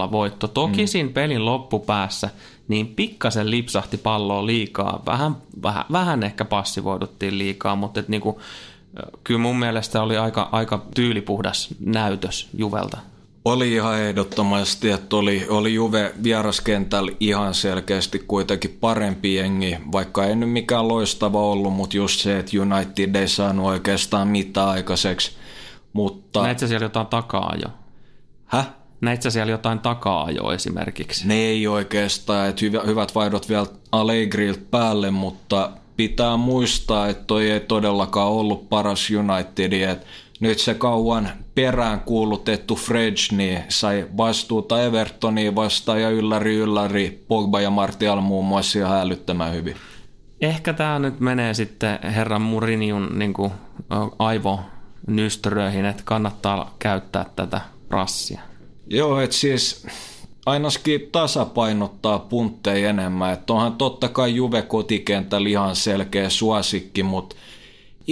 [0.08, 0.48] 1-0 voitto.
[0.48, 0.88] Toki mm.
[0.88, 2.30] siinä pelin loppupäässä
[2.68, 5.04] niin pikkasen lipsahti palloa liikaa.
[5.06, 8.42] Vähän, vähän, vähän ehkä passivoiduttiin liikaa, mutta et niinku,
[9.24, 12.98] kyllä mun mielestä oli aika, aika tyylipuhdas näytös Juvelta.
[13.46, 20.36] Oli ihan ehdottomasti, että oli, oli Juve vieraskentällä ihan selkeästi kuitenkin parempi jengi, vaikka ei
[20.36, 25.32] nyt mikään loistava ollut, mutta just se, että United ei saanut oikeastaan mitään aikaiseksi.
[25.94, 26.44] Mutta...
[26.44, 27.70] Näit siellä jotain takaa jo?
[28.46, 28.68] Häh?
[29.02, 31.28] Näit siellä jotain takaa jo esimerkiksi?
[31.28, 37.60] Ne ei oikeastaan, että hyvät vaihdot vielä Allegrilta päälle, mutta pitää muistaa, että toi ei
[37.60, 40.06] todellakaan ollut paras United, että
[40.40, 47.62] nyt se kauan perään kuulutettu Fredge niin sai vastuuta Evertoniin vastaan ja ylläri ylläri Pogba
[47.62, 49.76] ja Martial muun muassa ihan älyttömän hyvin.
[50.42, 53.52] Ehkä tämä nyt menee sitten herran Muriniun niin kuin,
[54.20, 58.42] aivonystyröihin, että kannattaa käyttää tätä rassia.
[58.88, 59.88] Joo, että siis
[60.46, 63.34] ainakin tasapainottaa puntteja enemmän.
[63.34, 67.36] Että onhan totta kai Juve kotikentällä ihan selkeä suosikki, mutta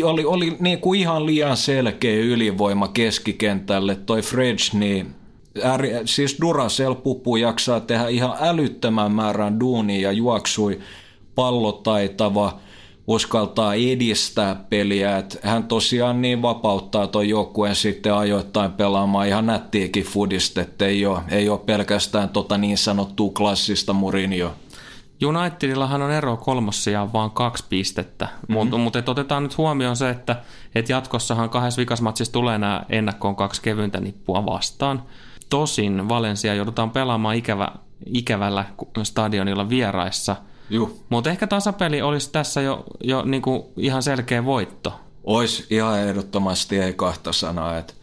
[0.03, 3.95] oli, oli niin kuin ihan liian selkeä ylivoima keskikentälle.
[3.95, 5.15] Toi Fredge, niin
[5.63, 10.79] ääri, siis Duracell-pupu jaksaa tehdä ihan älyttömän määrän duunia ja juoksui
[11.35, 12.59] pallotaitava,
[13.07, 15.17] uskaltaa edistää peliä.
[15.17, 21.05] Et hän tosiaan niin vapauttaa tuon joukkueen sitten ajoittain pelaamaan ihan nättiäkin fudista, että ei
[21.05, 24.53] ole, ei ole pelkästään tota niin sanottua klassista Mourinhoa.
[25.25, 28.53] Unitedillahan on ero kolmossa vaan kaksi pistettä, mm-hmm.
[28.53, 30.41] mutta mut, otetaan nyt huomioon se, että
[30.75, 35.03] et jatkossahan kahdessa vikasmatsissa tulee nämä ennakkoon kaksi kevyntä nippua vastaan.
[35.49, 37.67] Tosin Valencia joudutaan pelaamaan ikävä,
[38.05, 38.65] ikävällä
[39.03, 40.35] stadionilla vieraissa,
[41.09, 44.93] mutta ehkä tasapeli olisi tässä jo, jo niinku ihan selkeä voitto.
[45.23, 47.77] Ois ihan ehdottomasti, ei kahta sanaa.
[47.77, 47.95] Et...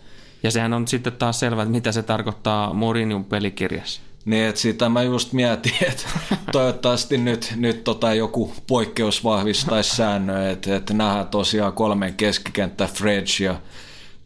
[0.43, 4.01] Ja sehän on sitten taas selvä, että mitä se tarkoittaa Mourinhon pelikirjassa.
[4.25, 6.09] Niin, että sitä mä just mietin, että
[6.53, 13.45] toivottavasti nyt, nyt tota joku poikkeus vahvistaisi säännöä, että, että nähdään tosiaan kolmen keskikenttä Fredge
[13.45, 13.61] ja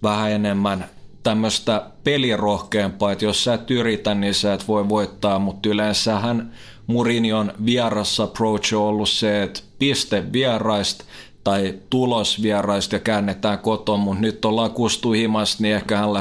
[0.02, 0.84] vähän enemmän
[1.22, 6.52] tämmöistä pelirohkeampaa, että jos sä et yritä, niin sä et voi voittaa, mutta yleensähän
[6.86, 11.04] Murinion vierassa approach on ollut se, että piste vieraista
[11.44, 16.14] tai tulos vieraista ja käännetään kotoa, mutta nyt ollaan kustu himasta, niin ehkä hän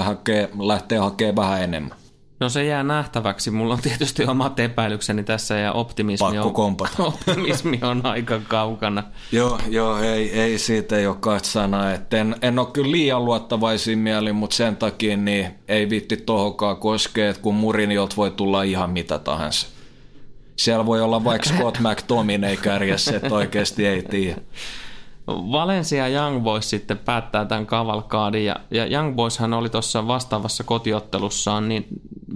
[0.59, 1.97] lähtee hakemaan vähän enemmän.
[2.39, 3.51] No se jää nähtäväksi.
[3.51, 9.03] Mulla on tietysti omat epäilykseni tässä ja optimismi, on, optimismi on aika kaukana.
[9.31, 11.91] joo, joo ei, ei siitä ei ole katsana.
[11.91, 17.29] En, en ole kyllä liian luottavaisin mieli, mutta sen takia niin ei vitti tohonkaan koskee,
[17.29, 19.67] että kun Murinjolta voi tulla ihan mitä tahansa.
[20.63, 24.41] Siellä voi olla vaikka Scott McTominay kärjessä, että oikeasti ei tiedä.
[25.27, 31.69] Valencia Young Boys sitten päättää tämän kavalkaadin ja, ja Young Boyshan oli tuossa vastaavassa kotiottelussaan
[31.69, 31.85] niin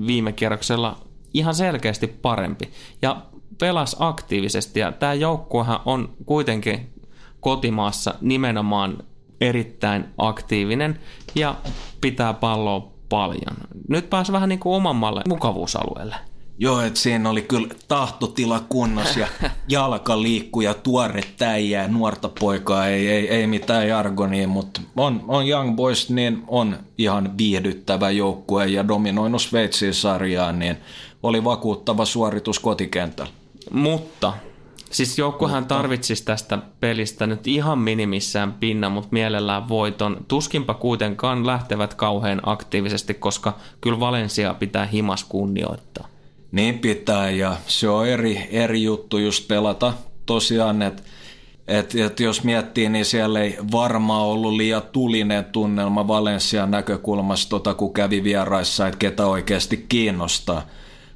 [0.07, 0.97] viime kierroksella
[1.33, 2.71] ihan selkeästi parempi
[3.01, 3.21] ja
[3.59, 6.89] pelasi aktiivisesti ja tämä joukkuehan on kuitenkin
[7.39, 8.97] kotimaassa nimenomaan
[9.41, 10.99] erittäin aktiivinen
[11.35, 11.55] ja
[12.01, 13.57] pitää palloa paljon.
[13.89, 14.95] Nyt pääsi vähän niin kuin oman
[15.27, 16.15] mukavuusalueelle.
[16.59, 19.27] Joo, että siinä oli kyllä tahtotila kunnossa ja
[19.67, 25.47] jalka liikkuu ja tuore täijää, nuorta poikaa, ei, ei, ei mitään jargonia, mutta on, on
[25.47, 30.77] Young Boys, niin on ihan viihdyttävä joukkue ja dominoinut Sveitsin sarjaan, niin
[31.23, 33.31] oli vakuuttava suoritus kotikentällä.
[33.71, 34.33] Mutta
[34.91, 40.25] Siis joukkuehan tarvitsisi tästä pelistä nyt ihan minimissään pinna, mutta mielellään voiton.
[40.27, 46.07] Tuskinpa kuitenkaan lähtevät kauhean aktiivisesti, koska kyllä Valencia pitää himas kunnioittaa.
[46.51, 49.93] Niin pitää ja se on eri, eri juttu just pelata
[50.25, 51.03] tosiaan, että
[51.67, 57.73] et, et jos miettii, niin siellä ei varmaan ollut liian tulinen tunnelma Valensian näkökulmasta, tota,
[57.73, 60.61] kun kävi vieraissa, että ketä oikeasti kiinnostaa.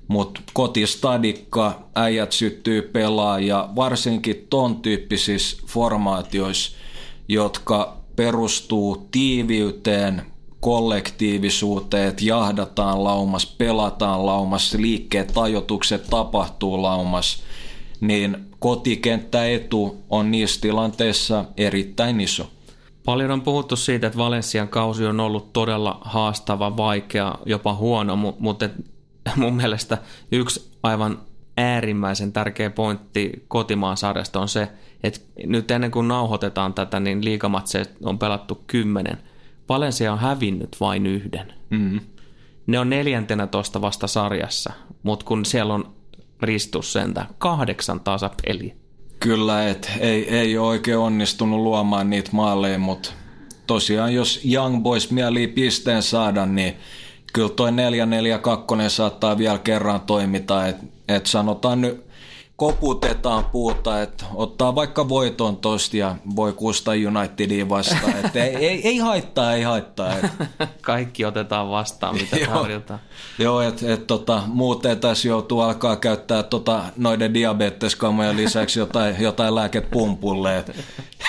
[0.08, 6.78] Mutta kotistadikka, äijät syttyy pelaa ja varsinkin ton tyyppisissä formaatioissa,
[7.28, 10.31] jotka perustuu tiiviyteen,
[10.62, 17.44] kollektiivisuuteen, että jahdataan laumas, pelataan laumas, liikkeet, tajotukset tapahtuu laumas,
[18.02, 22.50] niin kotikenttäetu on niissä tilanteissa erittäin iso.
[23.06, 28.70] Paljon on puhuttu siitä, että Valenssian kausi on ollut todella haastava, vaikea, jopa huono, mutta
[29.36, 29.98] mun mielestä
[30.32, 31.20] yksi aivan
[31.58, 34.68] äärimmäisen tärkeä pointti kotimaan sarjasta on se,
[35.04, 39.18] että nyt ennen kuin nauhoitetaan tätä, niin liikamatseja on pelattu kymmenen–
[39.72, 41.54] Valencia on hävinnyt vain yhden.
[41.70, 42.00] Mm.
[42.68, 44.72] Ne on neljäntenä tuosta vasta sarjassa,
[45.04, 45.94] mutta kun siellä on
[46.42, 48.76] ristus sentä kahdeksan tasapeliä.
[49.20, 53.12] Kyllä, et ei, ei ole oikein onnistunut luomaan niitä maaleja, mutta
[53.68, 56.76] tosiaan jos Young Boys mieli pisteen saada, niin
[57.34, 57.74] kyllä toi 4-4-2
[58.88, 60.68] saattaa vielä kerran toimita.
[60.68, 60.76] Et,
[61.08, 62.11] et sanotaan nyt
[62.62, 68.14] koputetaan puuta, että ottaa vaikka voiton tosta ja voi kusta Unitediin vastaan.
[68.26, 70.18] Että ei, ei, ei, haittaa, ei haittaa.
[70.18, 70.26] Et.
[70.82, 73.00] Kaikki otetaan vastaan, mitä tarjotaan.
[73.40, 79.56] Joo, että et, tota, muuten tässä joutuu alkaa käyttää tota, noiden diabeteskamojen lisäksi jotain, jotain
[79.56, 80.58] lääkepumpulle.
[80.58, 80.74] Että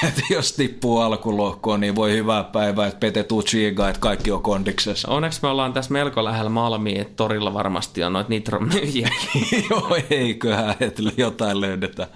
[0.09, 5.09] et jos tippuu alkulohkoon, niin voi hyvää päivää, että Pete Tuchiga, että kaikki on kondiksessa.
[5.09, 9.09] Onneksi me ollaan tässä melko lähellä Malmiin, että torilla varmasti on noita nitromyyjiä.
[9.71, 12.09] Joo, eiköhän, että jotain löydetään.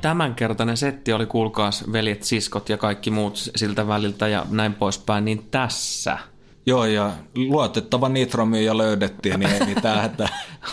[0.00, 5.46] Tämänkertainen setti oli kuulkaas veljet, siskot ja kaikki muut siltä väliltä ja näin poispäin, niin
[5.50, 6.18] tässä–
[6.68, 10.28] Joo, ja luotettava nitromyyjä löydettiin, niin ei mitään hätää.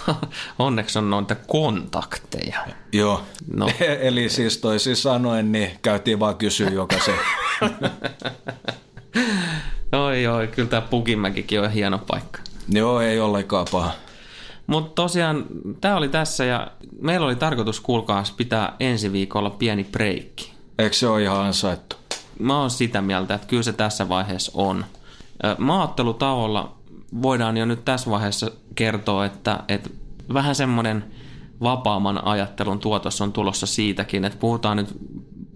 [0.59, 2.59] Onneksi on noita kontakteja.
[2.91, 3.23] Joo,
[3.53, 3.69] no.
[4.07, 7.15] eli siis toisin sanoen, niin käytiin vaan kysyä joka se.
[10.05, 12.39] Oi, joo, kyllä tämä Pukimäkikin on hieno paikka.
[12.69, 13.91] Joo, ei ollenkaan paha.
[14.67, 15.45] Mutta tosiaan
[15.81, 16.67] tämä oli tässä ja
[17.01, 20.53] meillä oli tarkoitus kuulkaa pitää ensi viikolla pieni breikki.
[20.79, 21.95] Eikö se ole ihan ansaittu?
[22.39, 24.85] Mä oon sitä mieltä, että kyllä se tässä vaiheessa on.
[25.57, 26.75] Maattelutauolla
[27.21, 29.89] voidaan jo nyt tässä vaiheessa kertoa, että, että
[30.33, 31.05] vähän semmoinen
[31.61, 34.97] vapaamman ajattelun tuotos on tulossa siitäkin, että puhutaan nyt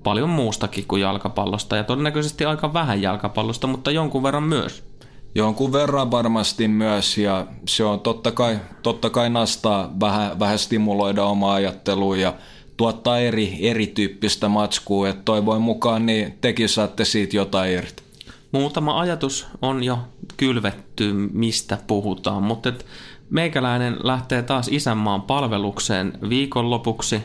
[0.04, 4.89] paljon muustakin kuin jalkapallosta ja todennäköisesti aika vähän jalkapallosta, mutta jonkun verran myös.
[5.36, 11.24] Jonkun verran varmasti myös ja se on totta kai, totta kai nastaa vähän, vähän stimuloida
[11.24, 12.34] omaa ajattelua ja
[12.78, 18.04] tuottaa eri, erityyppistä matskua, että toivoin mukaan niin tekin saatte siitä jotain irti.
[18.52, 20.00] Muutama ajatus on jo
[20.38, 22.86] kylvetty, mistä puhutaan, mutta et
[23.30, 27.22] meikäläinen lähtee taas isänmaan palvelukseen viikonlopuksi.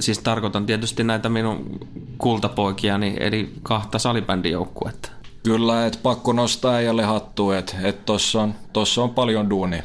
[0.00, 1.80] Siis tarkoitan tietysti näitä minun
[2.18, 5.21] kultapoikiani, eli kahta salibändijoukkuetta.
[5.42, 9.82] Kyllä, että pakko nostaa äijälle hattu, että et tossa on, tossa on paljon duunia.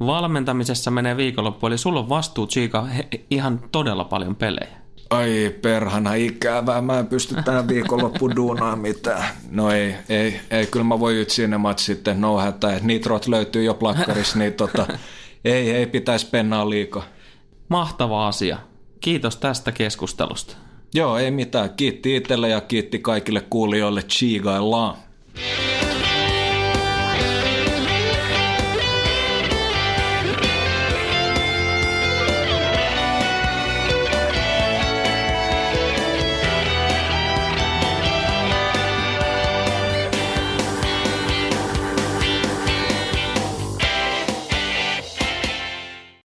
[0.00, 2.88] Valmentamisessa menee viikonloppu, eli sulla on vastuu, Chiika,
[3.30, 4.82] ihan todella paljon pelejä.
[5.10, 9.24] Ai perhana ikävää, mä en pysty tänä viikonloppuun duunaan mitään.
[9.50, 14.38] No ei, ei, ei, kyllä mä voin sinne sitten, no hätä, nitrot löytyy jo plakkarissa,
[14.38, 14.86] niin tota,
[15.44, 17.02] ei, ei pitäisi pennaa liikaa.
[17.68, 18.58] Mahtava asia.
[19.00, 20.56] Kiitos tästä keskustelusta.
[20.94, 21.70] Joo, ei mitään.
[21.76, 24.02] Kiitti itselle ja kiitti kaikille kuulijoille.
[24.02, 24.96] Chiigaillaan.